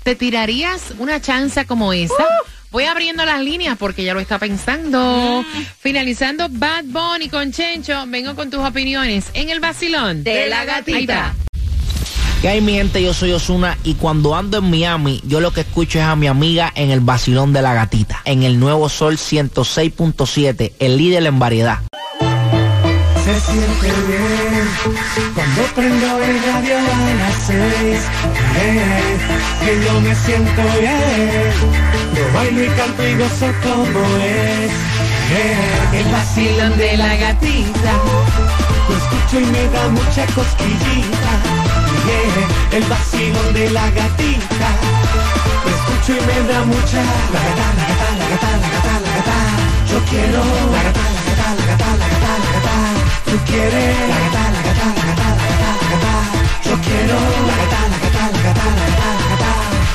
¿Te 0.02 0.14
tirarías 0.14 0.94
una 0.98 1.20
chanza 1.20 1.66
como 1.66 1.92
esa? 1.92 2.24
Voy 2.72 2.84
abriendo 2.84 3.26
las 3.26 3.42
líneas 3.42 3.76
porque 3.78 4.02
ya 4.02 4.14
lo 4.14 4.20
está 4.20 4.38
pensando. 4.38 5.44
Finalizando 5.78 6.48
Bad 6.50 6.84
Bunny 6.86 7.28
con 7.28 7.52
Chencho, 7.52 8.06
vengo 8.08 8.34
con 8.34 8.48
tus 8.48 8.60
opiniones 8.60 9.26
en 9.34 9.50
el 9.50 9.60
vacilón 9.60 10.24
De 10.24 10.48
la 10.48 10.64
gatita. 10.64 11.34
¿Qué 12.40 12.48
hay 12.48 12.62
mi 12.62 12.72
gente? 12.72 13.02
Yo 13.02 13.12
soy 13.12 13.32
Osuna 13.32 13.76
y 13.84 13.94
cuando 13.94 14.34
ando 14.34 14.58
en 14.58 14.70
Miami, 14.70 15.20
yo 15.24 15.40
lo 15.40 15.52
que 15.52 15.60
escucho 15.60 15.98
es 15.98 16.04
a 16.06 16.16
mi 16.16 16.28
amiga 16.28 16.72
en 16.74 16.90
el 16.90 17.00
vacilón 17.00 17.52
de 17.52 17.60
la 17.60 17.74
gatita, 17.74 18.22
en 18.24 18.42
el 18.42 18.58
nuevo 18.58 18.88
Sol 18.88 19.18
106.7, 19.18 20.72
el 20.80 20.96
líder 20.96 21.26
en 21.26 21.38
variedad. 21.38 21.80
Siente 23.52 23.92
bien 24.08 24.68
cuando 25.34 25.62
prendo 25.74 26.18
el 26.24 26.42
radio 26.42 26.78
a 26.78 26.80
las 27.20 27.36
seis. 27.46 28.00
eh, 28.56 29.18
que 29.64 29.84
yo 29.84 30.00
me 30.00 30.14
siento 30.14 30.62
bien. 30.80 31.52
Yo 32.14 32.32
bailo 32.32 32.64
y 32.64 32.68
canto 32.68 33.06
y 33.06 33.14
gozo 33.16 33.52
como 33.62 34.00
es. 34.24 34.70
eh, 35.36 35.98
el 35.98 36.08
vacilón 36.12 36.76
de 36.78 36.96
la 36.96 37.14
gatita. 37.16 37.92
Lo 38.88 38.96
escucho 38.96 39.40
y 39.40 39.46
me 39.52 39.68
da 39.68 39.88
mucha 39.88 40.24
cosquillita. 40.34 41.32
yeah, 42.06 42.78
el 42.78 42.84
vacilón 42.84 43.52
de 43.52 43.70
la 43.70 43.90
gatita. 43.90 44.68
Lo 45.64 45.70
escucho 45.76 46.12
y 46.16 46.26
me 46.26 46.48
da 46.52 46.64
mucha. 46.64 47.02
La 47.34 47.40
gata, 47.48 47.66
la 47.76 47.84
gata, 47.90 48.08
la 48.18 48.28
gata, 48.30 48.50
la 48.62 48.68
gata, 48.68 49.00
Tú 53.32 53.38
quieres. 53.46 53.96
La 54.10 54.18
gata, 54.18 54.50
la 54.52 54.62
gata, 54.62 54.86
la 54.94 55.04
gata, 55.06 55.28
la 55.32 55.46
gata, 55.48 55.70
la 55.80 55.88
gata. 55.88 56.14
Yo 56.68 56.76
quiero. 56.82 57.16
La 57.48 57.56
gata, 57.62 57.88
la 57.88 57.98
gata, 58.04 58.30
la 58.30 58.42
gata, 58.42 58.64
la 58.66 58.86
gata, 58.90 59.08
la 59.20 59.26
gata. 59.32 59.50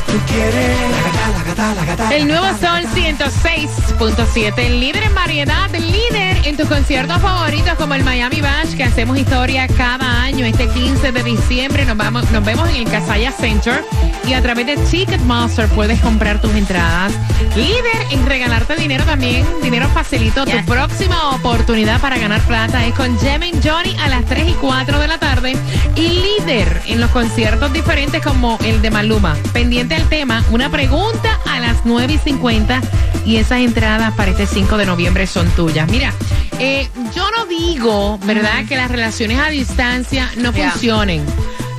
Tú 0.08 0.18
quieres. 0.26 0.80
La 0.90 1.02
gata, 1.04 1.26
la 1.38 1.44
gata, 1.44 1.76
la 1.76 1.86
gata. 1.86 2.16
El 2.16 2.28
nuevo 2.28 2.48
Sol 2.60 2.84
106.7, 2.96 4.54
el 4.58 4.80
líder 4.80 5.04
en 5.04 5.14
variedad, 5.14 5.70
líder 5.70 6.48
en 6.48 6.58
tus 6.58 6.68
conciertos 6.68 7.22
favoritos 7.22 7.76
como 7.76 7.94
el 7.94 8.04
Miami 8.04 8.42
Bash, 8.42 8.76
que 8.76 8.84
hacemos 8.84 9.20
historia 9.20 9.68
cada 9.68 10.24
año. 10.24 10.44
Este 10.44 10.68
15 10.68 11.12
de 11.12 11.22
diciembre 11.22 11.86
nos, 11.86 11.96
vamos, 11.96 12.32
nos 12.32 12.44
vemos 12.44 12.68
en 12.70 12.78
el 12.78 12.90
Casaya 12.90 13.32
Center 13.32 13.84
y 14.28 14.34
a 14.34 14.42
través 14.42 14.66
de 14.66 14.78
Ticketmaster 14.78 15.70
puedes 15.70 16.00
comprar 16.02 16.42
tus 16.42 16.54
entradas. 16.54 17.14
Líder 17.56 18.08
en 18.12 18.26
regalarte 18.26 18.76
dinero 18.76 19.06
también, 19.06 19.46
dinero 19.62 19.88
facilito. 19.90 20.46
Tu 20.46 20.66
próxima 20.66 21.32
oportunidad 21.36 22.02
para 22.02 22.18
ganar 22.18 22.42
plata 22.42 22.86
es 22.86 22.94
con 22.94 23.18
Jemin 23.20 23.62
Johnny 23.64 23.96
a 24.00 24.10
las 24.10 24.26
3 24.26 24.50
y 24.50 24.54
4 24.54 25.00
de 25.00 25.08
la 25.08 25.18
tarde. 25.18 25.56
Y 25.96 26.10
líder 26.10 26.82
en 26.88 27.00
los 27.00 27.10
conciertos 27.12 27.72
diferentes 27.72 28.22
como 28.22 28.58
el 28.66 28.82
de 28.82 28.92
Maluma. 28.92 29.36
Pendiente 29.54 29.96
al 29.96 30.10
tema, 30.10 30.44
una 30.52 30.70
pregunta 30.70 31.40
a 31.46 31.60
las 31.60 31.86
9 31.86 32.14
y 32.14 32.18
50 32.18 32.82
y 33.26 33.38
esas 33.38 33.60
entradas 33.60 34.14
para 34.14 34.32
este 34.32 34.46
5 34.46 34.78
de 34.78 34.86
noviembre 34.86 35.26
son 35.26 35.50
tuyas. 35.52 35.90
Mira, 35.90 36.14
eh, 36.60 36.90
yo 37.16 37.30
no 37.32 37.46
digo, 37.46 38.18
¿verdad?, 38.26 38.66
que 38.68 38.76
las 38.76 38.92
relaciones 38.92 39.40
a 39.40 39.50
distancia 39.50 40.30
no 40.38 40.52
funcionen. 40.52 41.24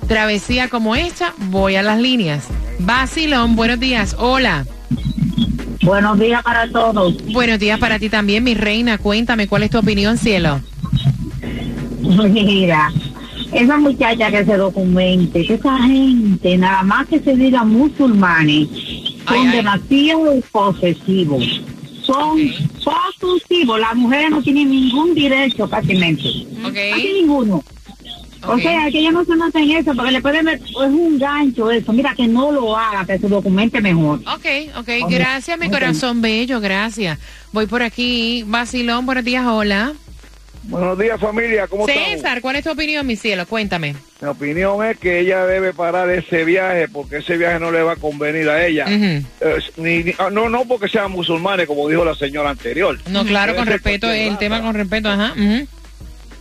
Travesía 0.09 0.69
como 0.69 0.97
esta? 0.97 1.35
Voy 1.51 1.77
a 1.77 1.83
las 1.83 2.01
líneas. 2.01 2.49
Basilón, 2.81 3.55
buenos 3.55 3.79
días. 3.79 4.17
Hola. 4.19 4.67
Buenos 5.83 6.19
días 6.19 6.43
para 6.43 6.69
todos. 6.69 7.15
Buenos 7.33 7.59
días 7.59 7.79
para 7.79 7.99
ti 7.99 8.09
también, 8.09 8.43
mi 8.43 8.55
reina. 8.55 8.99
Cuéntame, 8.99 9.47
¿cuál 9.47 9.63
es 9.63 9.71
tu 9.71 9.79
opinión, 9.79 10.19
cielo? 10.19 10.61
Mira, 12.01 12.91
esa 13.53 13.77
muchacha 13.77 14.31
que 14.31 14.45
se 14.45 14.57
documente, 14.57 15.47
que 15.47 15.55
esa 15.55 15.79
gente, 15.83 16.57
nada 16.57 16.83
más 16.83 17.07
que 17.07 17.21
se 17.21 17.35
diga 17.37 17.65
musulmanes, 17.65 18.69
son 19.27 19.49
Ay, 19.49 19.57
demasiado 19.57 20.41
posesivos. 20.51 21.63
Son 22.03 22.39
posesivos. 22.83 23.79
Las 23.79 23.95
mujeres 23.95 24.31
no 24.31 24.43
tienen 24.43 24.71
ningún 24.71 25.15
derecho 25.15 25.69
prácticamente. 25.69 26.29
Ok. 26.65 26.75
Casi 26.91 27.13
ninguno. 27.21 27.63
O 28.47 28.59
sea, 28.59 28.91
que 28.91 28.99
ellos 29.01 29.13
no 29.13 29.25
se 29.25 29.35
noten 29.37 29.71
eso, 29.71 29.95
porque 29.95 30.13
le 30.13 30.21
pueden 30.21 30.45
ver, 30.47 30.61
es 30.65 30.73
un 30.77 31.19
gancho 31.19 31.71
eso. 31.71 31.93
Mira, 31.93 32.15
que 32.15 32.27
no 32.27 32.53
lo 32.53 32.77
haga, 32.77 33.05
que 33.05 33.19
se 33.19 33.29
documente 33.29 33.81
mejor. 33.81 34.21
Ok, 34.33 34.47
ok, 34.77 34.89
gracias, 35.11 35.59
mi 35.59 35.69
corazón 35.71 36.23
bello, 36.23 36.61
gracias. 36.61 37.19
Voy 37.53 37.67
por 37.67 37.83
aquí, 37.83 38.45
Basilón, 38.47 39.07
buenos 39.07 39.25
días, 39.25 39.45
hola. 39.47 39.93
Buenos 40.65 40.99
días 40.99 41.19
familia, 41.19 41.67
¿cómo 41.67 41.89
estamos? 41.89 42.11
César, 42.11 42.41
¿cuál 42.43 42.57
es 42.57 42.65
tu 42.65 42.71
opinión, 42.71 43.07
mi 43.07 43.17
cielo? 43.17 43.47
Cuéntame. 43.47 43.95
Mi 44.21 44.29
opinión 44.29 44.85
es 44.85 44.99
que 44.99 45.21
ella 45.21 45.47
debe 45.47 45.73
parar 45.73 46.11
ese 46.11 46.45
viaje 46.45 46.89
porque 46.89 47.19
ese 47.19 47.37
viaje 47.39 47.59
no 47.59 47.71
le 47.71 47.81
va 47.83 47.93
a 47.93 47.97
convenir 47.97 48.49
a 48.51 48.67
ella. 48.67 48.85
Eh, 48.89 49.25
ni- 49.79 50.03
ni- 50.05 50.15
ah, 50.19 50.29
no, 50.31 50.49
no 50.51 50.65
porque 50.67 50.89
sean 50.89 51.11
musulmanes, 51.13 51.67
como 51.67 51.89
dijo 51.89 52.05
la 52.05 52.15
señora 52.15 52.51
anterior. 52.51 52.99
No, 53.09 53.25
claro, 53.25 53.55
con 53.57 53.67
respeto, 53.67 54.11
el 54.11 54.37
tema 54.39 54.61
con 54.61 54.75
respeto, 54.75 55.09
ajá. 55.09 55.33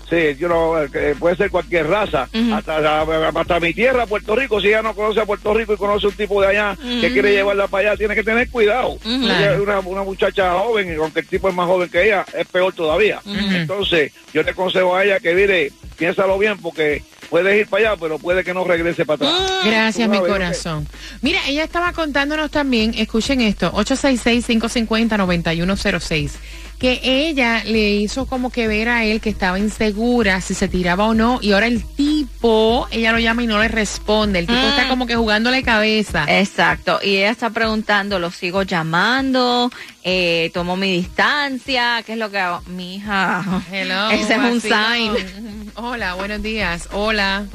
Sí, 0.10 0.38
yo 0.40 0.48
no, 0.48 0.82
eh, 0.82 1.16
puede 1.20 1.36
ser 1.36 1.52
cualquier 1.52 1.88
raza. 1.88 2.30
hasta, 2.54 3.02
hasta 3.28 3.60
mi 3.60 3.74
tierra, 3.74 4.06
Puerto 4.06 4.36
Rico, 4.36 4.62
si 4.62 4.68
ella 4.68 4.82
no 4.82 4.94
conoce 4.94 5.20
a 5.20 5.26
Puerto 5.26 5.54
Rico 5.54 5.74
y 5.74 5.78
conoce 5.78 6.08
un 6.08 6.14
tipo 6.14 6.42
de 6.42 6.48
allá 6.48 6.78
que 7.02 7.12
quiere 7.12 7.34
llevarla 7.34 7.68
para 7.68 7.90
allá, 7.90 7.98
tiene 7.98 8.16
que 8.16 8.24
tener 8.24 8.50
cuidado. 8.50 8.98
Ella 9.06 9.54
es 9.54 9.60
una, 9.60 9.80
una 9.80 10.04
muchacha 10.04 10.58
joven, 10.60 10.92
y 10.92 10.96
aunque 10.96 11.22
el 11.22 11.28
tipo 11.28 11.50
es 11.50 11.56
más 11.56 11.68
joven 11.68 11.90
que 11.90 12.06
ella, 12.06 12.26
es 12.38 12.48
peor 12.48 12.74
todavía. 12.74 13.20
Entonces, 13.26 14.12
yo 14.34 14.44
le 14.44 14.52
aconsejo 14.52 14.96
a 14.96 15.04
ella 15.04 15.20
que, 15.20 15.34
mire, 15.34 15.72
piénsalo 15.98 16.38
bien 16.38 16.58
porque 16.60 17.02
puedes 17.30 17.60
ir 17.60 17.68
para 17.68 17.92
allá, 17.92 18.00
pero 18.00 18.18
puede 18.20 18.44
que 18.44 18.54
no 18.54 18.64
regrese 18.64 19.06
para 19.06 19.28
atrás. 19.28 19.62
Gracias, 19.66 20.08
Tú 20.08 20.14
mi 20.14 20.20
corazón. 20.20 20.88
Mira, 21.22 21.40
ella 21.48 21.64
estaba 21.64 21.92
contándonos 21.94 22.52
también, 22.52 22.94
escuchen 22.96 23.42
esto, 23.42 23.72
866-550-9106, 23.74 26.32
que 26.80 27.00
ella 27.04 27.64
le 27.64 27.96
hizo 27.96 28.28
como 28.28 28.52
que 28.52 28.68
ver 28.68 28.88
a 28.90 29.04
él 29.04 29.20
que 29.20 29.30
estaba 29.32 29.58
insegura 29.58 30.42
si 30.42 30.54
se 30.54 30.68
tiraba 30.68 31.08
o 31.08 31.14
no, 31.16 31.40
y 31.42 31.54
ahora 31.54 31.66
el 31.66 31.84
tipo, 31.84 32.88
ella 32.92 33.12
lo 33.12 33.18
llama 33.20 33.42
y 33.44 33.48
no 33.48 33.60
le 33.60 33.68
responde, 33.68 34.38
el 34.40 34.46
tipo 34.46 34.60
Mm. 34.60 34.66
está 34.70 34.88
como 34.88 35.08
que 35.08 35.16
jugándole 35.16 35.64
cabeza. 35.64 36.26
Exacto, 36.28 37.00
y 37.02 37.18
ella 37.18 37.32
está 37.32 37.50
preguntando, 37.50 38.20
¿lo 38.20 38.30
sigo 38.30 38.62
llamando? 38.62 39.72
Eh, 40.04 40.52
¿Tomo 40.54 40.78
mi 40.78 40.92
distancia? 40.92 42.04
¿Qué 42.06 42.14
es 42.14 42.20
lo 42.20 42.30
que 42.30 42.38
hago? 42.40 42.62
Mi 42.68 42.96
hija, 42.98 43.44
Hello, 43.72 44.10
ese 44.12 44.34
es 44.36 44.40
un 44.40 44.62
sign. 44.62 45.72
Hola, 45.76 46.14
buenos 46.14 46.44
días. 46.44 46.90
Hola. 46.92 47.46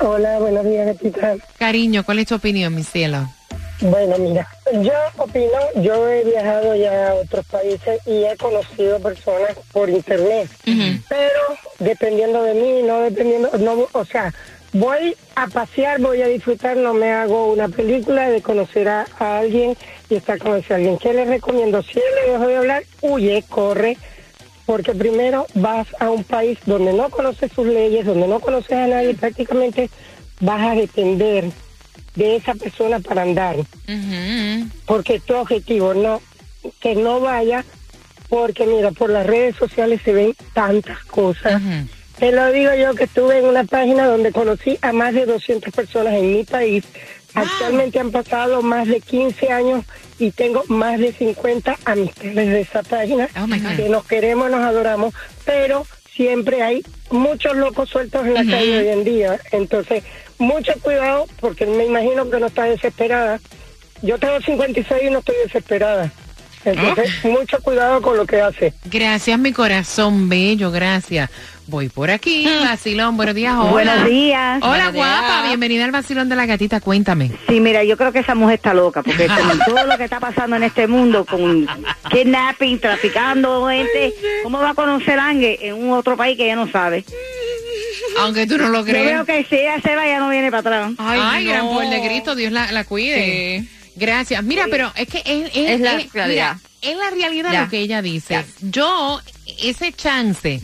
Hola, 0.00 0.38
buenos 0.38 0.64
días, 0.64 0.86
gatita. 0.86 1.36
Cariño, 1.58 2.02
¿cuál 2.04 2.18
es 2.20 2.26
tu 2.28 2.34
opinión, 2.34 2.74
mi 2.74 2.82
cielo? 2.84 3.28
Bueno, 3.80 4.16
mira, 4.18 4.48
yo 4.80 4.92
opino, 5.18 5.52
yo 5.82 6.08
he 6.08 6.24
viajado 6.24 6.74
ya 6.74 7.10
a 7.10 7.14
otros 7.14 7.44
países 7.46 8.00
y 8.06 8.24
he 8.24 8.34
conocido 8.38 8.98
personas 9.00 9.54
por 9.72 9.90
internet, 9.90 10.48
pero 11.08 11.40
dependiendo 11.78 12.42
de 12.42 12.54
mí, 12.54 12.82
no 12.82 13.02
dependiendo, 13.02 13.50
no, 13.58 13.86
o 13.92 14.04
sea, 14.06 14.32
voy 14.72 15.14
a 15.34 15.46
pasear, 15.48 16.00
voy 16.00 16.22
a 16.22 16.28
disfrutar, 16.28 16.78
no 16.78 16.94
me 16.94 17.12
hago 17.12 17.52
una 17.52 17.68
película 17.68 18.30
de 18.30 18.40
conocer 18.40 18.88
a, 18.88 19.06
a 19.18 19.38
alguien 19.38 19.76
y 20.08 20.14
estar 20.14 20.38
con 20.38 20.56
ese 20.56 20.72
alguien. 20.72 20.96
¿Qué 20.96 21.12
le 21.12 21.26
recomiendo? 21.26 21.82
Si 21.82 21.98
él 21.98 22.04
le 22.24 22.32
dejó 22.32 22.46
de 22.46 22.56
hablar, 22.56 22.82
huye, 23.02 23.44
corre, 23.46 23.98
porque 24.64 24.94
primero 24.94 25.46
vas 25.54 25.86
a 26.00 26.10
un 26.10 26.24
país 26.24 26.58
donde 26.64 26.94
no 26.94 27.10
conoces 27.10 27.52
sus 27.52 27.66
leyes, 27.66 28.06
donde 28.06 28.26
no 28.26 28.40
conoces 28.40 28.72
a 28.72 28.86
nadie, 28.86 29.14
prácticamente 29.14 29.90
vas 30.40 30.62
a 30.62 30.74
depender 30.74 31.44
de 32.16 32.36
esa 32.36 32.54
persona 32.54 32.98
para 33.00 33.22
andar, 33.22 33.56
porque 34.86 35.20
tu 35.20 35.34
objetivo 35.36 35.94
no, 35.94 36.20
que 36.80 36.96
no 36.96 37.20
vaya, 37.20 37.64
porque 38.28 38.66
mira, 38.66 38.90
por 38.90 39.10
las 39.10 39.26
redes 39.26 39.54
sociales 39.56 40.00
se 40.04 40.12
ven 40.12 40.34
tantas 40.52 41.04
cosas. 41.04 41.62
Te 42.18 42.32
lo 42.32 42.50
digo 42.50 42.74
yo 42.74 42.94
que 42.94 43.04
estuve 43.04 43.38
en 43.38 43.44
una 43.44 43.64
página 43.64 44.06
donde 44.06 44.32
conocí 44.32 44.78
a 44.80 44.92
más 44.92 45.12
de 45.14 45.26
200 45.26 45.72
personas 45.72 46.14
en 46.14 46.32
mi 46.32 46.44
país. 46.44 46.82
Actualmente 47.34 48.00
han 48.00 48.10
pasado 48.10 48.62
más 48.62 48.88
de 48.88 49.00
15 49.00 49.52
años 49.52 49.84
y 50.18 50.30
tengo 50.30 50.64
más 50.68 50.98
de 50.98 51.12
50 51.12 51.76
amistades 51.84 52.34
de 52.34 52.60
esa 52.62 52.82
página 52.82 53.28
que 53.76 53.90
nos 53.90 54.06
queremos, 54.06 54.50
nos 54.50 54.60
adoramos, 54.60 55.12
pero 55.44 55.86
siempre 56.14 56.62
hay 56.62 56.82
muchos 57.10 57.54
locos 57.54 57.90
sueltos 57.90 58.26
en 58.26 58.32
la 58.32 58.44
calle 58.44 58.78
hoy 58.78 58.88
en 58.88 59.04
día. 59.04 59.38
Entonces, 59.52 60.02
mucho 60.38 60.72
cuidado 60.82 61.26
porque 61.40 61.66
me 61.66 61.86
imagino 61.86 62.28
que 62.30 62.38
no 62.40 62.46
está 62.46 62.64
desesperada. 62.64 63.40
Yo 64.02 64.18
tengo 64.18 64.40
56 64.40 65.02
y 65.06 65.10
no 65.10 65.18
estoy 65.20 65.36
desesperada. 65.44 66.10
Entonces, 66.64 67.24
mucho 67.24 67.60
cuidado 67.62 68.02
con 68.02 68.16
lo 68.16 68.26
que 68.26 68.40
hace. 68.40 68.74
Gracias, 68.86 69.38
mi 69.38 69.52
corazón 69.52 70.28
bello, 70.28 70.72
gracias. 70.72 71.30
Voy 71.68 71.88
por 71.88 72.10
aquí, 72.10 72.48
vacilón, 72.64 73.16
buenos 73.16 73.34
días, 73.34 73.54
hola. 73.56 73.70
Buenos 73.70 74.04
días. 74.06 74.58
Hola, 74.62 74.68
Buenos 74.68 74.92
días. 74.92 75.06
guapa, 75.20 75.46
bienvenida 75.46 75.84
al 75.84 75.90
vacilón 75.92 76.28
de 76.28 76.36
la 76.36 76.46
gatita, 76.46 76.80
cuéntame. 76.80 77.32
Sí, 77.48 77.60
mira, 77.60 77.82
yo 77.84 77.96
creo 77.96 78.12
que 78.12 78.20
esa 78.20 78.34
mujer 78.34 78.56
está 78.56 78.74
loca, 78.74 79.02
porque 79.02 79.26
con 79.48 79.58
todo 79.60 79.86
lo 79.86 79.96
que 79.96 80.04
está 80.04 80.20
pasando 80.20 80.56
en 80.56 80.64
este 80.64 80.86
mundo, 80.86 81.24
con 81.24 81.66
kidnapping, 82.10 82.78
traficando 82.80 83.68
gente, 83.68 84.14
¿cómo 84.42 84.58
va 84.58 84.70
a 84.70 84.74
conocer 84.74 85.18
a 85.18 85.28
alguien 85.30 85.56
en 85.60 85.74
un 85.74 85.92
otro 85.92 86.16
país 86.16 86.36
que 86.36 86.44
ella 86.46 86.56
no 86.56 86.70
sabe? 86.70 87.04
Aunque 88.20 88.46
tú 88.46 88.58
no 88.58 88.68
lo 88.68 88.80
Yo 88.80 88.84
creas. 88.86 89.06
veo 89.06 89.24
que 89.24 89.44
si 89.48 89.56
ella 89.56 89.80
se 89.82 89.94
va, 89.96 90.06
ya 90.06 90.18
no 90.18 90.28
viene 90.28 90.50
para 90.50 90.60
atrás. 90.60 90.92
Ay, 90.98 91.44
gran 91.44 91.66
poder 91.68 91.90
de 91.90 92.06
Cristo, 92.08 92.34
Dios 92.34 92.52
la, 92.52 92.70
la 92.72 92.84
cuide. 92.84 93.64
Gracias. 93.96 94.42
Mira, 94.44 94.66
pero 94.70 94.92
es 94.96 95.08
que 95.08 95.18
es, 95.24 95.50
es- 95.54 95.70
Es 95.72 95.80
la 95.80 95.94
es- 95.94 96.12
realidad. 96.12 96.56
mira, 96.56 96.92
es 96.92 96.96
la 96.98 97.10
realidad 97.10 97.52
Ya. 97.52 97.62
lo 97.62 97.68
que 97.70 97.78
ella 97.78 98.02
dice. 98.02 98.44
Yo, 98.60 99.20
ese 99.62 99.92
chance 99.92 100.60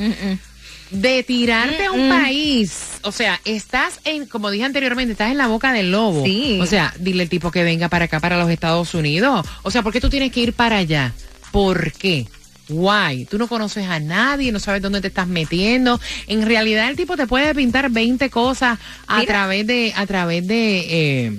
de 0.90 1.23
tirarte 1.23 1.87
a 1.87 1.92
un 1.92 2.09
Mm-mm. 2.11 2.23
país, 2.23 2.99
o 3.03 3.12
sea, 3.12 3.40
estás 3.47 3.99
en, 4.05 4.27
como 4.27 4.51
dije 4.51 4.64
anteriormente, 4.64 5.12
estás 5.12 5.31
en 5.31 5.38
la 5.38 5.47
boca 5.47 5.73
del 5.73 5.90
lobo. 5.90 6.23
Sí. 6.25 6.59
O 6.61 6.66
sea, 6.66 6.92
dile 6.99 7.23
al 7.23 7.29
tipo 7.31 7.51
que 7.51 7.64
venga 7.64 7.88
para 7.88 8.05
acá, 8.05 8.21
para 8.21 8.37
los 8.37 8.51
Estados 8.51 8.92
Unidos. 8.92 9.47
O 9.62 9.71
sea, 9.71 9.83
¿por 9.83 9.92
qué 9.95 10.01
tú 10.03 10.11
tienes 10.11 10.31
que 10.33 10.40
ir 10.40 10.53
para 10.53 10.77
allá? 10.77 11.12
¿Por 11.51 11.92
qué? 11.92 12.27
Why? 12.68 13.27
Tú 13.27 13.38
no 13.38 13.48
conoces 13.48 13.87
a 13.87 13.98
nadie, 14.01 14.53
no 14.53 14.61
sabes 14.61 14.81
dónde 14.83 15.01
te 15.01 15.09
estás 15.09 15.27
metiendo. 15.27 16.01
En 16.27 16.46
realidad 16.46 16.88
el 16.88 16.96
tipo 16.96 17.16
te 17.16 17.27
puede 17.27 17.55
pintar 17.55 17.90
20 17.90 18.31
cosas 18.31 18.79
a 19.07 19.18
Mira. 19.18 19.27
través 19.33 19.66
de 19.66 19.92
a 19.96 20.07
través 20.07 20.46
de 20.46 20.79
eh, 21.27 21.33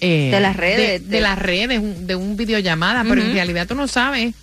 eh, 0.00 0.30
De 0.32 0.40
las 0.40 0.56
redes, 0.56 0.76
de, 0.78 0.98
de 0.98 1.06
de- 1.16 1.20
las 1.20 1.38
redes, 1.38 2.06
de 2.06 2.16
un 2.16 2.36
videollamada, 2.36 3.04
pero 3.08 3.22
en 3.22 3.32
realidad 3.32 3.66
tú 3.66 3.74
no 3.74 3.86
sabes 3.88 4.34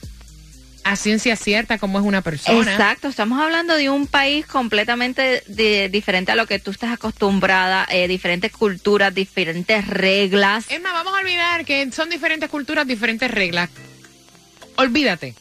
a 0.83 0.95
ciencia 0.95 1.35
cierta 1.35 1.77
cómo 1.77 1.99
es 1.99 2.05
una 2.05 2.21
persona. 2.23 2.71
Exacto, 2.71 3.07
estamos 3.07 3.39
hablando 3.39 3.75
de 3.75 3.89
un 3.91 4.07
país 4.07 4.47
completamente 4.47 5.43
de- 5.47 5.89
diferente 5.89 6.31
a 6.31 6.35
lo 6.35 6.47
que 6.47 6.57
tú 6.57 6.71
estás 6.71 6.91
acostumbrada, 6.91 7.87
eh, 7.91 8.07
diferentes 8.07 8.51
culturas, 8.51 9.13
diferentes 9.13 9.87
reglas. 9.87 10.65
Es 10.69 10.81
más, 10.81 10.93
vamos 10.93 11.13
a 11.15 11.19
olvidar 11.19 11.65
que 11.65 11.91
son 11.91 12.09
diferentes 12.09 12.49
culturas, 12.49 12.87
diferentes 12.87 13.29
reglas. 13.29 13.69
Olvídate. 14.77 15.35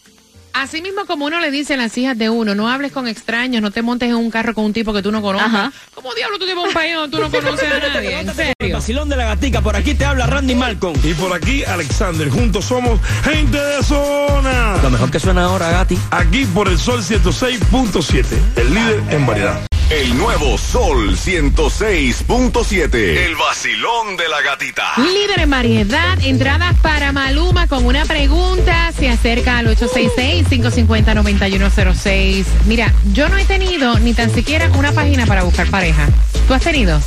Así 0.52 0.82
mismo 0.82 1.06
como 1.06 1.26
uno 1.26 1.40
le 1.40 1.50
dice 1.50 1.74
a 1.74 1.76
las 1.76 1.96
hijas 1.96 2.18
de 2.18 2.28
uno, 2.30 2.54
no 2.54 2.68
hables 2.68 2.92
con 2.92 3.06
extraños, 3.08 3.62
no 3.62 3.70
te 3.70 3.82
montes 3.82 4.08
en 4.08 4.16
un 4.16 4.30
carro 4.30 4.54
con 4.54 4.64
un 4.64 4.72
tipo 4.72 4.92
que 4.92 5.02
tú 5.02 5.12
no 5.12 5.22
conoces. 5.22 5.46
Ajá. 5.46 5.72
¿Cómo 5.94 6.12
diablo 6.14 6.38
tú 6.38 6.46
te 6.46 6.54
vas 6.54 6.64
a 6.64 6.68
un 6.68 6.74
país 6.74 6.94
donde 6.94 7.16
tú 7.16 7.22
no 7.22 7.30
conoces 7.44 7.70
a 7.72 7.78
nadie? 7.78 8.20
¿En 8.20 8.28
El 8.28 8.34
serio? 8.34 8.54
vacilón 8.76 9.08
de 9.08 9.16
la 9.16 9.24
gatica, 9.26 9.60
por 9.62 9.76
aquí 9.76 9.94
te 9.94 10.04
habla 10.04 10.26
Randy 10.26 10.54
Malcolm. 10.54 10.98
Y 11.02 11.14
por 11.14 11.32
aquí, 11.32 11.64
Alexander. 11.64 12.28
Juntos 12.30 12.64
somos 12.64 13.00
gente 13.24 13.58
de 13.58 13.82
zona. 13.82 14.76
Lo 14.82 14.90
mejor 14.90 15.10
que 15.10 15.20
suena 15.20 15.44
ahora, 15.44 15.70
Gati. 15.70 15.98
Aquí 16.10 16.44
por 16.46 16.68
el 16.68 16.78
Sol 16.78 17.02
106.7, 17.02 18.24
el 18.56 18.74
líder 18.74 19.02
en 19.10 19.26
variedad. 19.26 19.60
El 19.90 20.16
nuevo 20.16 20.57
Sol 20.57 21.16
106.7. 21.16 22.94
El 22.94 23.35
vacilón 23.35 24.16
de 24.16 24.29
la 24.29 24.40
gatita. 24.40 24.92
Líder 24.98 25.40
en 25.40 25.50
variedad, 25.50 26.16
entradas 26.22 26.76
para 26.81 27.11
Maluma 27.11 27.66
con 27.66 27.85
una 27.85 28.05
pregunta. 28.05 28.92
Se 28.96 29.09
acerca 29.09 29.59
al 29.59 29.66
866-550-9106. 29.76 32.44
Mira, 32.66 32.94
yo 33.12 33.29
no 33.29 33.37
he 33.37 33.44
tenido 33.44 33.98
ni 33.98 34.14
tan 34.14 34.33
siquiera 34.33 34.70
una 34.79 34.92
página 34.92 35.26
para 35.26 35.42
buscar 35.42 35.66
pareja. 35.68 36.07
¿Tú 36.46 36.55
has 36.55 36.62
tenido? 36.62 37.00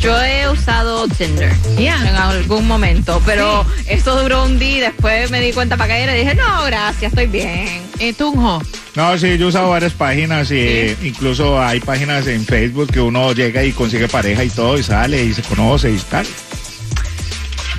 Yo 0.00 0.16
he 0.22 0.48
usado 0.48 1.08
Tinder 1.08 1.52
Ya. 1.76 1.96
en 2.08 2.14
algún 2.14 2.68
momento, 2.68 3.20
pero 3.26 3.66
eso 3.86 4.14
duró 4.22 4.44
un 4.44 4.60
día 4.60 4.76
y 4.76 4.80
después 4.82 5.32
me 5.32 5.40
di 5.40 5.52
cuenta 5.52 5.76
para 5.76 5.88
caer 5.88 6.14
y 6.16 6.20
dije, 6.20 6.36
no, 6.36 6.62
gracias, 6.64 7.10
estoy 7.12 7.26
bien. 7.26 7.82
Eh, 7.98 8.12
Tunjo. 8.12 8.62
No, 8.98 9.16
sí, 9.16 9.38
yo 9.38 9.46
he 9.46 9.48
usado 9.50 9.70
varias 9.70 9.92
páginas 9.92 10.50
y 10.50 10.96
incluso 11.04 11.62
hay 11.62 11.78
páginas 11.78 12.26
en 12.26 12.44
Facebook 12.44 12.90
que 12.90 12.98
uno 12.98 13.32
llega 13.32 13.62
y 13.62 13.70
consigue 13.70 14.08
pareja 14.08 14.42
y 14.42 14.50
todo 14.50 14.76
y 14.76 14.82
sale 14.82 15.22
y 15.22 15.32
se 15.32 15.42
conoce 15.42 15.92
y 15.92 15.98
tal. 15.98 16.26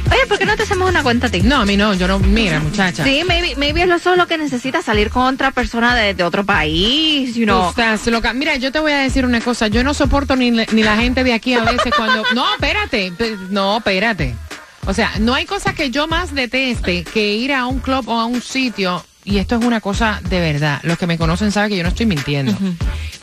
Oye, 0.10 0.26
¿por 0.30 0.40
qué 0.40 0.46
no 0.46 0.56
te 0.56 0.64
hacemos 0.64 0.90
una 0.90 1.04
cuenta 1.04 1.28
a 1.28 1.30
ti? 1.30 1.42
No, 1.42 1.58
a 1.58 1.66
mí 1.66 1.76
no, 1.76 1.94
yo 1.94 2.08
no, 2.08 2.20
mira, 2.20 2.62
muchacha. 2.62 3.04
Sí, 3.04 3.24
maybe, 3.28 3.54
maybe 3.58 3.84
es 3.84 3.90
eso 3.90 4.16
lo 4.16 4.28
que 4.28 4.38
necesitas, 4.38 4.86
salir 4.86 5.10
con 5.10 5.34
otra 5.34 5.52
persona 5.52 5.94
de, 5.94 6.14
de 6.14 6.24
otro 6.24 6.46
país, 6.46 7.36
you 7.36 7.44
know. 7.44 7.64
Tú 7.64 7.70
estás 7.82 8.08
loca. 8.08 8.32
Mira, 8.32 8.56
yo 8.56 8.72
te 8.72 8.80
voy 8.80 8.94
a 8.94 9.00
decir 9.00 9.26
una 9.26 9.42
cosa. 9.42 9.68
Yo 9.68 9.84
no 9.84 9.94
soporto 9.94 10.38
ni, 10.38 10.52
ni 10.52 10.84
la 10.84 10.96
gente 10.96 11.26
de 11.26 11.34
aquí 11.34 11.54
a 11.54 11.66
veces 11.66 11.92
cuando. 11.98 12.24
No, 12.34 12.46
espérate. 12.54 13.12
No, 13.50 13.80
espérate. 13.80 14.36
O 14.86 14.94
sea, 14.94 15.12
no 15.20 15.34
hay 15.34 15.46
cosa 15.46 15.74
que 15.74 15.92
yo 15.92 16.08
más 16.08 16.34
deteste 16.34 17.04
que 17.04 17.34
ir 17.34 17.52
a 17.52 17.66
un 17.66 17.80
club 17.80 18.08
o 18.08 18.18
a 18.18 18.24
un 18.24 18.42
sitio. 18.42 19.04
Y 19.30 19.38
esto 19.38 19.58
es 19.58 19.64
una 19.64 19.80
cosa 19.80 20.20
de 20.28 20.40
verdad. 20.40 20.80
Los 20.82 20.98
que 20.98 21.06
me 21.06 21.16
conocen 21.18 21.52
saben 21.52 21.70
que 21.70 21.78
yo 21.78 21.84
no 21.84 21.90
estoy 21.90 22.08
mintiendo. 22.08 22.58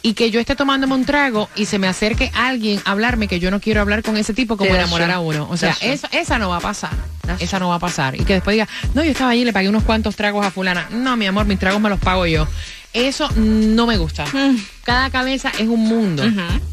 Y 0.02 0.14
que 0.14 0.30
yo 0.30 0.38
esté 0.38 0.54
tomándome 0.54 0.94
un 0.94 1.04
trago 1.04 1.48
y 1.56 1.64
se 1.64 1.80
me 1.80 1.88
acerque 1.88 2.30
alguien 2.32 2.80
a 2.84 2.92
hablarme 2.92 3.26
que 3.26 3.40
yo 3.40 3.50
no 3.50 3.60
quiero 3.60 3.80
hablar 3.80 4.04
con 4.04 4.16
ese 4.16 4.32
tipo 4.32 4.56
como 4.56 4.72
enamorar 4.72 5.10
a 5.10 5.18
uno. 5.18 5.48
O 5.50 5.56
sea, 5.56 5.70
That's 5.70 5.82
eso, 5.82 6.08
esa 6.12 6.38
no 6.38 6.48
va 6.50 6.58
a 6.58 6.60
pasar. 6.60 6.92
esa 7.40 7.58
no 7.58 7.70
va 7.70 7.74
a 7.74 7.78
pasar. 7.80 8.14
Y 8.14 8.24
que 8.24 8.34
después 8.34 8.54
diga, 8.54 8.68
no, 8.94 9.02
yo 9.02 9.10
estaba 9.10 9.30
allí 9.32 9.42
y 9.42 9.44
le 9.44 9.52
pagué 9.52 9.68
unos 9.68 9.82
cuantos 9.82 10.14
tragos 10.14 10.46
a 10.46 10.52
fulana. 10.52 10.86
No, 10.92 11.16
mi 11.16 11.26
amor, 11.26 11.44
mis 11.46 11.58
tragos 11.58 11.80
me 11.80 11.88
los 11.88 11.98
pago 11.98 12.24
yo. 12.24 12.46
Eso 12.92 13.28
no 13.34 13.86
me 13.88 13.98
gusta. 13.98 14.26
Cada 14.84 15.10
cabeza 15.10 15.50
es 15.58 15.66
un 15.66 15.80
mundo. 15.80 16.22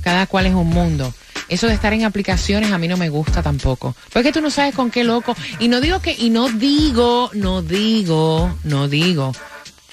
Cada 0.02 0.28
cual 0.28 0.46
es 0.46 0.54
un 0.54 0.68
mundo. 0.68 1.12
Eso 1.50 1.68
de 1.68 1.74
estar 1.74 1.94
en 1.94 2.06
aplicaciones 2.06 2.72
a 2.72 2.78
mí 2.78 2.88
no 2.88 2.98
me 2.98 3.10
gusta 3.10 3.44
tampoco. 3.44 3.96
Porque 4.12 4.32
tú 4.32 4.42
no 4.42 4.50
sabes 4.50 4.74
con 4.76 4.90
qué 4.92 5.04
loco. 5.04 5.36
Y 5.60 5.68
no 5.68 5.82
digo 5.82 6.02
que, 6.02 6.16
y 6.18 6.30
no 6.30 6.50
digo, 6.50 7.30
no 7.34 7.62
digo, 7.62 8.56
no 8.64 8.88
digo 8.88 9.34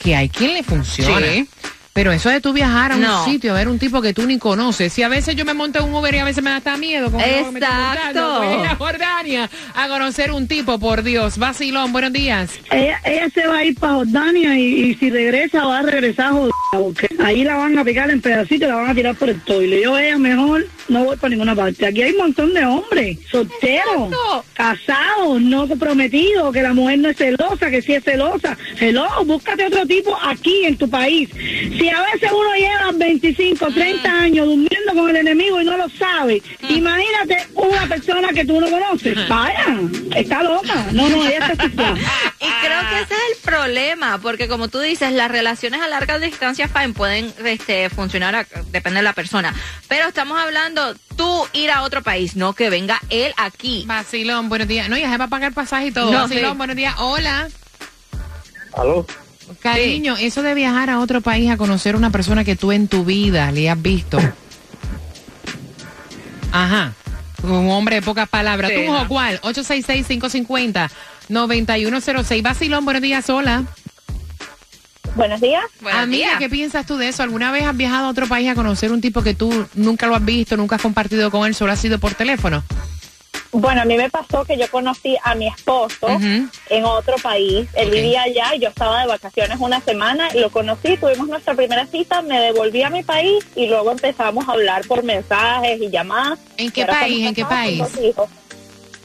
que 0.03 0.17
hay 0.17 0.29
quien 0.29 0.55
le 0.55 0.63
funciona. 0.63 1.27
Sí. 1.27 1.49
Pero 1.93 2.13
eso 2.13 2.31
de 2.31 2.41
tú 2.41 2.53
viajar 2.53 2.93
a 2.93 2.95
un 2.95 3.01
No. 3.03 3.25
sitio, 3.25 3.51
a 3.51 3.57
ver 3.57 3.67
un 3.69 3.79
tipo 3.79 4.01
que 4.01 4.15
tú 4.15 4.25
ni 4.25 4.39
conoces. 4.39 4.93
Si 4.93 5.03
a 5.03 5.09
veces 5.09 5.35
yo 5.35 5.45
me 5.45 5.55
monto 5.55 5.81
en 5.81 5.87
un 5.87 5.95
Uber 5.95 6.15
y 6.15 6.19
a 6.19 6.25
veces 6.25 6.43
me 6.43 6.49
da 6.51 6.57
hasta 6.59 6.77
miedo. 6.77 7.11
como 7.11 7.19
me 7.19 7.41
Exacto. 7.41 8.39
voy 8.43 8.65
a 8.65 8.71
a 8.71 8.77
Jordania 8.77 9.51
a 9.75 9.89
conocer 9.89 10.31
un 10.31 10.47
tipo, 10.47 10.79
por 10.79 11.03
Dios. 11.03 11.37
Vacilón, 11.37 11.93
buenos 11.93 12.13
días. 12.13 12.51
Ella, 12.71 13.01
ella 13.05 13.29
se 13.35 13.45
va 13.47 13.57
a 13.59 13.65
ir 13.65 13.75
para 13.75 13.95
Jordania 13.95 14.57
y, 14.57 14.63
y 14.91 14.95
si 14.95 15.11
regresa 15.11 15.65
va 15.67 15.81
a 15.81 15.83
regresar 15.83 16.31
jodida, 16.31 16.53
porque 16.71 17.09
ahí 17.25 17.43
la 17.43 17.57
van 17.57 17.77
a 17.77 17.85
picar 17.85 18.09
en 18.09 18.21
pedacitos 18.21 18.69
y 18.69 18.71
la 18.71 18.77
van 18.77 18.91
a 18.91 18.95
tirar 18.95 19.17
por 19.17 19.29
el 19.29 19.41
toile. 19.41 19.83
Yo 19.83 19.99
ella 19.99 20.17
mejor 20.17 20.69
no 20.89 21.05
voy 21.05 21.17
para 21.17 21.31
ninguna 21.31 21.55
parte. 21.55 21.87
Aquí 21.87 22.03
hay 22.03 22.13
un 22.13 22.19
montón 22.19 22.55
de 22.55 22.65
hombres 22.65 23.19
solteros, 23.31 24.15
casados, 24.55 25.41
no 25.41 25.69
comprometidos, 25.69 26.53
que 26.53 26.63
la 26.63 26.73
mujer 26.73 26.99
no 26.99 27.09
es 27.11 27.17
celosa, 27.17 27.71
que 27.71 27.83
sí 27.83 27.95
es 27.95 28.05
celosa. 28.05 28.57
Hello, 28.79 29.07
búscate 29.25 29.67
otro 29.67 29.87
tipo 29.87 30.17
aquí 30.23 30.65
en 30.65 30.77
tu 30.77 30.89
país. 30.89 31.29
Si 31.33 31.89
a 31.89 32.03
veces 32.13 32.31
uno 32.31 32.55
lleva 32.57 32.93
25, 32.95 33.67
30 33.73 34.11
años 34.11 34.47
durmiendo 34.47 34.95
con 34.95 35.11
el 35.11 35.17
enemigo 35.17 35.61
y 35.61 35.65
no 35.65 35.77
lo 35.77 35.89
sabe, 35.91 36.43
imagínate 36.69 37.47
una 37.55 37.87
persona 37.87 38.29
que 38.29 38.45
tú 38.45 38.61
no 38.61 38.71
conoces. 38.71 39.29
Vaya, 39.29 39.79
está 40.17 40.43
loca. 40.43 40.87
No, 40.93 41.09
no, 41.09 41.27
ella 41.27 41.53
está 41.53 41.95
creo 42.81 42.91
que 42.91 43.03
ese 43.03 43.15
es 43.15 43.37
el 43.37 43.43
problema, 43.43 44.19
porque 44.19 44.49
como 44.49 44.69
tú 44.69 44.81
dices, 44.81 45.13
las 45.13 45.31
relaciones 45.31 45.81
a 45.81 45.89
larga 45.89 46.19
distancia 46.19 46.69
fine 46.69 46.91
pueden 46.95 47.33
este, 47.45 47.91
funcionar, 47.91 48.35
a- 48.35 48.47
depende 48.71 48.99
de 48.99 49.03
la 49.05 49.13
persona. 49.13 49.55
Pero 49.89 50.09
estamos 50.09 50.39
hablando 50.39 50.95
tú 51.17 51.47
ir 51.53 51.71
a 51.71 51.83
otro 51.83 52.03
país, 52.03 52.37
no 52.37 52.53
que 52.55 52.71
venga 52.71 53.01
él 53.11 53.33
aquí. 53.37 53.85
Vacilón, 53.87 54.49
buenos 54.49 54.69
días. 54.69 54.89
No, 54.89 54.97
ya 54.97 55.11
se 55.11 55.17
va 55.19 55.25
a 55.25 55.29
pagar 55.29 55.53
pasaje 55.53 55.87
y 55.87 55.93
todo. 55.93 56.11
No, 56.11 56.23
Vacilón, 56.23 56.53
sí. 56.53 56.57
buenos 56.59 56.77
días. 56.77 56.95
Hola. 56.99 57.49
¿Aló? 58.77 59.07
Cariño, 59.61 60.17
eso 60.17 60.43
de 60.43 60.55
viajar 60.55 60.91
a 60.91 61.01
otro 61.01 61.21
país 61.23 61.51
a 61.51 61.57
conocer 61.57 61.97
una 61.97 62.11
persona 62.11 62.45
que 62.45 62.55
tú 62.57 62.71
en 62.73 62.87
tu 62.89 63.05
vida 63.05 63.51
le 63.51 63.69
has 63.69 63.81
visto. 63.83 64.19
Ajá. 66.53 66.93
Un 67.43 67.71
hombre 67.71 67.97
de 67.97 68.03
pocas 68.03 68.29
palabras. 68.29 68.71
Sí, 68.71 68.85
¿Tú 68.87 68.93
o 68.93 69.09
cuál? 69.09 69.41
866-550-9106. 71.31 72.43
Vacilón, 72.43 72.85
buenos 72.85 73.03
días. 73.03 73.29
Hola. 73.31 73.65
Buenos 75.17 75.41
días. 75.41 75.65
Buenos 75.81 76.03
Amiga, 76.03 76.27
días. 76.29 76.39
¿qué 76.39 76.49
piensas 76.49 76.87
tú 76.87 76.97
de 76.97 77.09
eso? 77.09 77.23
¿Alguna 77.23 77.51
vez 77.51 77.65
has 77.65 77.77
viajado 77.77 78.07
a 78.07 78.11
otro 78.11 78.29
país 78.29 78.49
a 78.49 78.55
conocer 78.55 78.93
un 78.93 79.01
tipo 79.01 79.23
que 79.23 79.35
tú 79.35 79.67
nunca 79.75 80.07
lo 80.07 80.15
has 80.15 80.25
visto, 80.25 80.57
nunca 80.57 80.77
has 80.77 80.83
compartido 80.83 81.31
con 81.31 81.47
él, 81.47 81.55
solo 81.55 81.73
ha 81.73 81.77
sido 81.77 81.99
por 81.99 82.15
teléfono? 82.15 82.63
Bueno, 83.53 83.83
a 83.83 83.85
mí 83.85 83.97
me 83.97 84.09
pasó 84.09 84.45
que 84.45 84.57
yo 84.57 84.71
conocí 84.71 85.17
a 85.25 85.35
mi 85.35 85.49
esposo 85.49 86.07
en 86.69 86.85
otro 86.85 87.17
país. 87.21 87.69
Él 87.75 87.91
vivía 87.91 88.23
allá 88.23 88.55
y 88.55 88.61
yo 88.61 88.69
estaba 88.69 89.01
de 89.01 89.09
vacaciones 89.09 89.59
una 89.59 89.81
semana 89.81 90.29
y 90.33 90.39
lo 90.39 90.51
conocí, 90.51 90.97
tuvimos 90.97 91.27
nuestra 91.27 91.55
primera 91.55 91.85
cita, 91.87 92.23
me 92.23 92.39
devolví 92.41 92.85
a 92.85 92.91
mi 92.91 93.03
país 93.03 93.45
y 93.57 93.67
luego 93.67 93.91
empezamos 93.91 94.49
a 94.49 94.53
hablar 94.53 94.87
por 94.87 95.03
mensajes 95.03 95.83
y 95.83 95.91
llamadas. 95.91 96.39
¿En 96.59 96.71
qué 96.71 96.83
Y 96.83 96.85
país? 96.85 97.27
¿En 97.27 97.35
qué 97.35 97.45
país? 97.45 97.83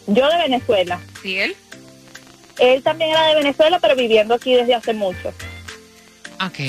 Yo 0.07 0.29
de 0.29 0.37
Venezuela. 0.37 0.99
¿Sí 1.23 1.39
él? 1.39 1.55
Él 2.59 2.81
también 2.83 3.11
era 3.11 3.27
de 3.27 3.35
Venezuela, 3.35 3.79
pero 3.79 3.95
viviendo 3.95 4.33
aquí 4.35 4.53
desde 4.53 4.75
hace 4.75 4.93
mucho. 4.93 5.29
Ok. 6.45 6.59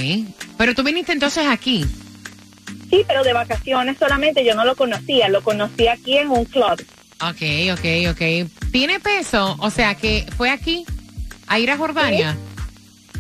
Pero 0.59 0.75
tú 0.75 0.83
viniste 0.83 1.13
entonces 1.13 1.47
aquí. 1.47 1.85
Sí, 2.91 3.05
pero 3.07 3.25
de 3.25 3.33
vacaciones 3.33 3.97
solamente, 3.99 4.45
yo 4.45 4.55
no 4.55 4.65
lo 4.65 4.77
conocía, 4.77 5.29
lo 5.29 5.43
conocí 5.43 5.89
aquí 5.89 6.19
en 6.19 6.31
un 6.31 6.45
club. 6.45 6.85
Ok, 7.21 7.43
ok, 7.73 8.11
ok. 8.13 8.51
¿Tiene 8.71 9.01
peso? 9.01 9.57
O 9.61 9.71
sea, 9.71 9.95
que 9.95 10.27
fue 10.37 10.51
aquí 10.51 10.85
a 11.47 11.59
ir 11.59 11.71
a 11.71 11.77
Jordania. 11.77 12.37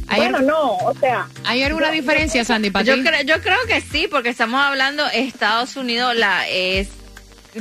¿Hay, 0.09 0.21
Bueno, 0.21 0.39
no, 0.41 0.77
o 0.77 0.95
sea... 1.01 1.27
¿hay 1.45 1.63
alguna 1.65 1.89
yo- 1.89 1.95
diferencia, 2.01 2.45
Sandy, 2.45 2.71
para 2.71 2.85
Yo, 2.85 2.95
yo 2.97 3.41
creo 3.43 3.59
que 3.67 3.81
sí, 3.81 4.07
porque 4.09 4.29
estamos 4.29 4.61
hablando 4.61 5.05
Estados 5.13 5.75
Unidos, 5.77 6.15
la 6.15 6.47
es 6.49 6.89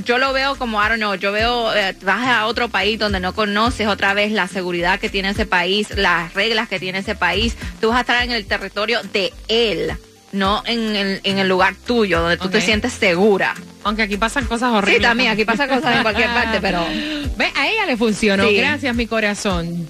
yo 0.04 0.18
lo 0.18 0.34
veo 0.34 0.56
como, 0.56 0.84
I 0.84 0.90
don't 0.90 0.98
know, 0.98 1.16
yo 1.16 1.32
veo, 1.32 1.74
eh, 1.76 1.96
vas 2.04 2.28
a 2.28 2.48
otro 2.48 2.70
país 2.70 3.00
donde 3.00 3.20
no 3.20 3.34
conoces 3.34 3.88
otra 3.88 4.14
vez 4.14 4.32
la 4.32 4.48
seguridad 4.48 5.00
que 5.00 5.10
tiene 5.10 5.30
ese 5.30 5.46
país, 5.46 5.90
las 5.96 6.34
reglas 6.34 6.68
que 6.68 6.80
tiene 6.80 7.00
ese 7.00 7.16
país, 7.16 7.56
tú 7.80 7.90
vas 7.90 7.98
a 7.98 8.02
estar 8.02 8.24
en 8.24 8.32
el 8.32 8.46
territorio 8.46 9.02
de 9.14 9.32
él, 9.48 9.94
no 10.32 10.64
en 10.66 10.96
el, 10.96 11.22
en 11.24 11.38
el 11.38 11.48
lugar 11.48 11.76
tuyo, 11.86 12.22
donde 12.22 12.38
tú 12.38 12.50
te 12.50 12.60
sientes 12.62 12.94
segura. 12.94 13.56
Aunque 13.84 14.04
aquí 14.04 14.18
pasan 14.18 14.46
cosas 14.46 14.72
horribles. 14.74 14.98
Sí, 14.98 15.04
también, 15.04 15.32
aquí 15.32 15.46
pasan 15.46 15.70
cosas 15.70 15.96
en 15.96 16.02
cualquier 16.02 16.30
parte, 16.34 16.60
pero... 16.60 16.84
Ve, 17.38 17.52
a 17.56 17.68
ella 17.68 17.86
le 17.86 17.98
funcionó. 17.98 18.48
Sí. 18.48 18.58
Gracias, 18.58 18.96
mi 18.96 19.08
corazón. 19.08 19.88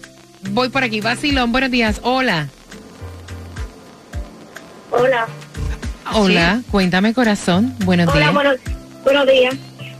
Voy 0.50 0.70
por 0.70 0.84
aquí. 0.84 1.00
Vacilón, 1.02 1.52
buenos 1.52 1.72
días. 1.72 2.00
Hola. 2.04 2.50
Hola. 4.92 5.28
Hola, 6.14 6.62
cuéntame, 6.72 7.14
corazón. 7.14 7.76
Buenos 7.80 8.08
Hola, 8.08 8.20
días. 8.20 8.34
buenos, 8.34 8.56
buenos 9.04 9.28
días. 9.28 9.56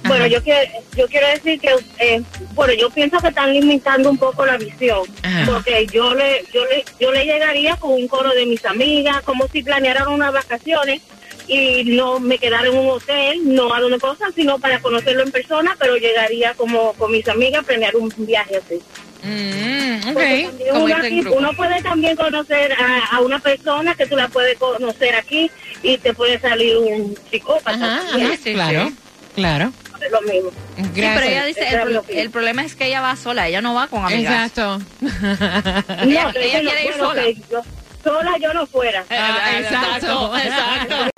Bueno, 0.08 0.28
yo 0.28 0.42
quiero, 0.44 0.72
yo 0.96 1.08
quiero 1.08 1.28
decir 1.28 1.60
que, 1.60 1.76
eh, 2.00 2.22
bueno, 2.54 2.74
yo 2.74 2.90
pienso 2.90 3.18
que 3.20 3.28
están 3.30 3.54
limitando 3.54 4.10
un 4.10 4.18
poco 4.18 4.46
la 4.46 4.58
visión, 4.58 5.02
Ajá. 5.24 5.46
porque 5.46 5.88
yo 5.92 6.14
le, 6.14 6.44
yo 6.54 6.64
le, 6.66 6.84
yo 7.00 7.12
le 7.12 7.26
llegaría 7.26 7.76
con 7.78 7.92
un 7.92 8.08
coro 8.08 8.30
de 8.32 8.46
mis 8.46 8.64
amigas, 8.66 9.22
como 9.24 9.48
si 9.48 9.64
planearan 9.64 10.08
unas 10.10 10.32
vacaciones 10.34 11.02
y 11.48 11.84
no 11.86 12.20
me 12.20 12.38
quedara 12.40 12.68
en 12.68 12.78
un 12.78 12.90
hotel, 12.90 13.54
no 13.56 13.74
a 13.74 13.86
una 13.86 14.00
cosa, 14.00 14.26
sino 14.36 14.58
para 14.60 14.80
conocerlo 14.82 15.24
en 15.24 15.32
persona, 15.32 15.76
pero 15.80 15.96
llegaría 15.98 16.54
como 16.56 16.94
con 16.94 17.12
mis 17.12 17.28
amigas 17.28 17.64
a 17.64 17.66
planear 17.68 17.96
un 17.96 18.12
viaje 18.18 18.58
así. 18.58 18.82
Mm, 19.24 20.08
uno, 20.10 20.96
aquí- 20.96 21.56
puede 21.56 21.82
también 21.82 22.16
conocer 22.16 22.74
a, 22.74 23.16
a 23.16 23.22
una 23.22 23.40
persona 23.40 23.96
que 23.96 24.06
tú 24.06 24.16
la 24.16 24.28
puedes 24.28 24.58
conocer 24.58 25.16
aquí 25.16 25.50
y 25.82 25.98
te 25.98 26.14
puede 26.14 26.40
salir 26.40 26.78
un 26.78 27.18
psicópata. 27.32 27.72
Ajá, 27.72 28.08
también. 28.12 28.32
ajá, 28.32 28.42
claro, 28.44 28.92
claro. 29.36 29.74
Lo 30.12 30.22
mismo. 30.22 30.52
Sí, 30.52 30.84
Gracias. 30.94 31.16
pero 31.16 31.26
ella 31.26 31.46
dice, 31.46 31.62
Eso 31.68 32.04
el, 32.10 32.30
problema 32.30 32.64
es 32.64 32.76
que 32.76 32.86
ella 32.88 33.02
va 33.02 33.16
sola, 33.16 33.48
ella 33.48 33.62
no 33.62 33.74
va 33.74 33.88
con 33.88 34.06
amigas. 34.06 34.50
Exacto. 34.52 34.82
No, 35.02 36.04
Ella- 36.04 36.26
no- 36.26 36.32
quiere 36.34 36.86
ir 36.86 36.92
bueno, 36.98 37.10
sola. 37.10 37.22
yo- 37.50 37.62
sola 38.04 38.32
yo 38.42 38.54
no 38.54 38.66
fuera. 38.68 39.04
Ah, 39.10 39.52
exacto, 39.58 40.36
exacto. 40.38 40.96
¡Ay, 41.04 41.10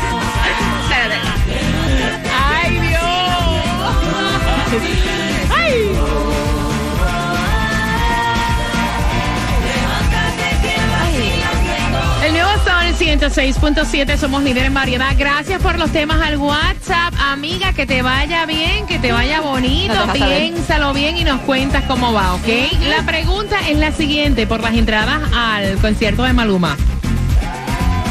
106.7, 13.00 14.16
somos 14.18 14.42
líder 14.42 14.66
en 14.66 14.74
variedad. 14.74 15.14
Gracias 15.16 15.62
por 15.62 15.78
los 15.78 15.90
temas 15.90 16.20
al 16.20 16.36
WhatsApp. 16.36 17.14
Amiga, 17.18 17.72
que 17.72 17.86
te 17.86 18.02
vaya 18.02 18.44
bien, 18.44 18.86
que 18.86 18.98
te 18.98 19.10
vaya 19.10 19.40
bonito. 19.40 19.94
Piénsalo 20.12 20.92
bien 20.92 21.16
y 21.16 21.24
nos 21.24 21.40
cuentas 21.40 21.84
cómo 21.84 22.12
va, 22.12 22.34
¿ok? 22.34 22.46
La 22.90 23.02
pregunta 23.06 23.56
es 23.66 23.78
la 23.78 23.92
siguiente, 23.92 24.46
por 24.46 24.60
las 24.60 24.74
entradas 24.74 25.18
al 25.34 25.78
concierto 25.78 26.24
de 26.24 26.34
Maluma. 26.34 26.76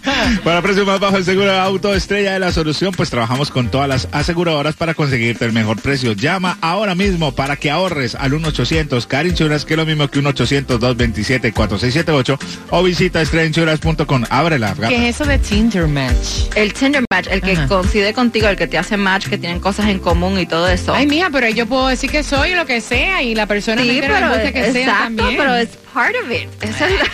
Para 0.44 0.62
precio 0.62 0.86
más 0.86 1.00
bajo 1.00 1.18
el 1.18 1.26
seguro 1.26 1.52
de 1.52 1.58
auto 1.60 1.94
estrella 1.94 2.34
de 2.34 2.40
la 2.40 2.52
solución, 2.52 2.94
pues 2.96 3.10
trabajamos 3.10 3.52
con 3.52 3.70
todas 3.70 3.88
las 3.90 4.08
aseguradoras 4.12 4.76
para 4.76 4.94
conseguirte 4.94 5.46
el 5.46 5.54
mejor 5.54 5.82
precio. 5.82 6.14
Llama 6.14 6.58
ahora 6.62 6.96
mismo 6.96 7.34
para 7.34 7.56
que 7.56 7.70
ahorres 7.72 8.16
al 8.16 8.32
1-800 8.34 9.06
Car 9.08 9.26
Insurance, 9.28 9.66
que 9.66 9.74
es 9.74 9.78
lo 9.78 9.86
mismo 9.86 10.08
que 10.10 10.20
un 10.20 10.26
800-227-4678 10.26 12.38
o 12.72 12.84
visita 12.84 13.22
estrellainsurance.com. 13.22 14.24
Ábrela. 14.30 14.74
gata. 14.74 14.88
¿Qué 14.90 15.10
es 15.10 15.16
eso 15.16 15.26
de 15.26 15.38
Tinder 15.40 15.88
Match? 15.88 16.48
El 16.56 16.74
Tinder 16.74 17.04
Match, 17.12 17.28
el 17.30 17.42
que 17.42 17.52
Ajá. 17.54 17.68
coincide 17.68 18.14
contigo, 18.14 18.48
el 18.48 18.56
que 18.58 18.68
te 18.68 18.78
hace 18.78 18.98
match, 18.98 19.28
que 19.28 19.38
tienen 19.38 19.60
cosas 19.60 19.88
en 19.88 20.00
común 20.00 20.40
y 20.40 20.46
todo 20.46 20.68
eso. 20.68 20.94
Ay, 20.94 21.08
mija, 21.08 21.30
pero 21.32 21.48
yo 21.50 21.66
puedo 21.66 21.88
decir 21.88 22.10
que 22.12 22.24
soy 22.24 22.56
lo 22.56 22.66
que 22.66 22.82
sea 22.82 23.24
y 23.24 23.36
la 23.36 23.46
persona 23.46 23.82
sí, 23.82 23.88
me 23.90 24.00
pero, 24.02 24.28
gusta 24.30 24.52
que 24.52 24.72
sea 24.72 24.82
exacto, 24.82 25.04
también. 25.04 25.36
pero 25.38 25.56
es 25.56 25.70
part 25.94 26.16
of 26.24 26.32
it. 26.32 26.48
Esa 26.62 26.88
es 26.88 26.94
la- 27.00 27.06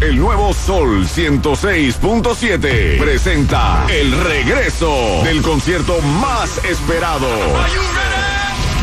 El 0.00 0.16
nuevo 0.16 0.54
Sol 0.54 1.08
106.7 1.08 2.98
presenta 3.00 3.84
el 3.88 4.12
regreso 4.22 5.24
del 5.24 5.42
concierto 5.42 6.00
más 6.20 6.64
esperado. 6.64 7.26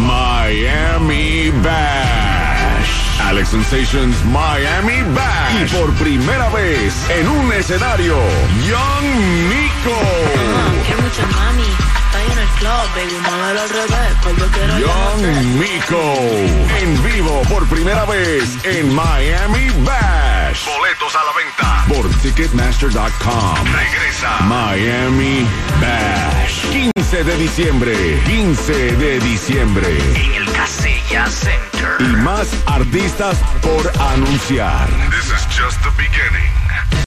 Miami 0.02 1.52
Bash. 1.64 2.90
Alex 3.22 3.48
Sensations 3.48 4.26
Miami 4.26 5.04
Bash. 5.14 5.62
Y 5.62 5.76
por 5.78 5.94
primera 5.94 6.50
vez 6.50 6.94
en 7.10 7.30
un 7.30 7.54
escenario, 7.54 8.18
Young 8.68 9.06
Nico. 9.48 9.98
Que 10.86 10.96
mucho 11.02 11.22
mami, 11.34 11.64
estoy 11.64 12.26
en 12.34 12.40
el 12.40 12.50
club, 12.60 12.90
baby, 12.94 13.16
al 13.58 13.70
revés, 13.70 14.12
pues 14.22 14.36
yo 14.38 14.48
quiero 14.48 14.80
Young 14.80 15.24
Nico. 15.62 16.14
En 16.82 17.04
vivo 17.06 17.42
por 17.50 17.66
primera 17.68 18.04
vez 18.04 18.44
en 18.66 18.94
Miami 18.94 19.70
Bash. 19.86 20.35
Boletos 20.64 21.14
a 21.16 21.24
la 21.24 21.34
venta 21.34 21.86
por 21.88 22.10
Ticketmaster.com. 22.22 23.56
Regresa 23.66 24.40
Miami 24.46 25.46
Bash. 25.82 26.62
15 26.72 27.24
de 27.26 27.38
diciembre. 27.38 28.22
15 28.26 28.74
de 28.96 29.20
diciembre. 29.20 29.98
En 30.16 30.34
el 30.34 30.52
Casella 30.54 31.28
Center. 31.28 31.98
Y 32.00 32.16
más 32.24 32.48
artistas 32.68 33.38
por 33.62 33.92
anunciar. 34.02 34.88
This 35.10 35.26
is 35.26 35.46
just 35.58 35.82
the 35.84 35.92
beginning. 35.98 36.45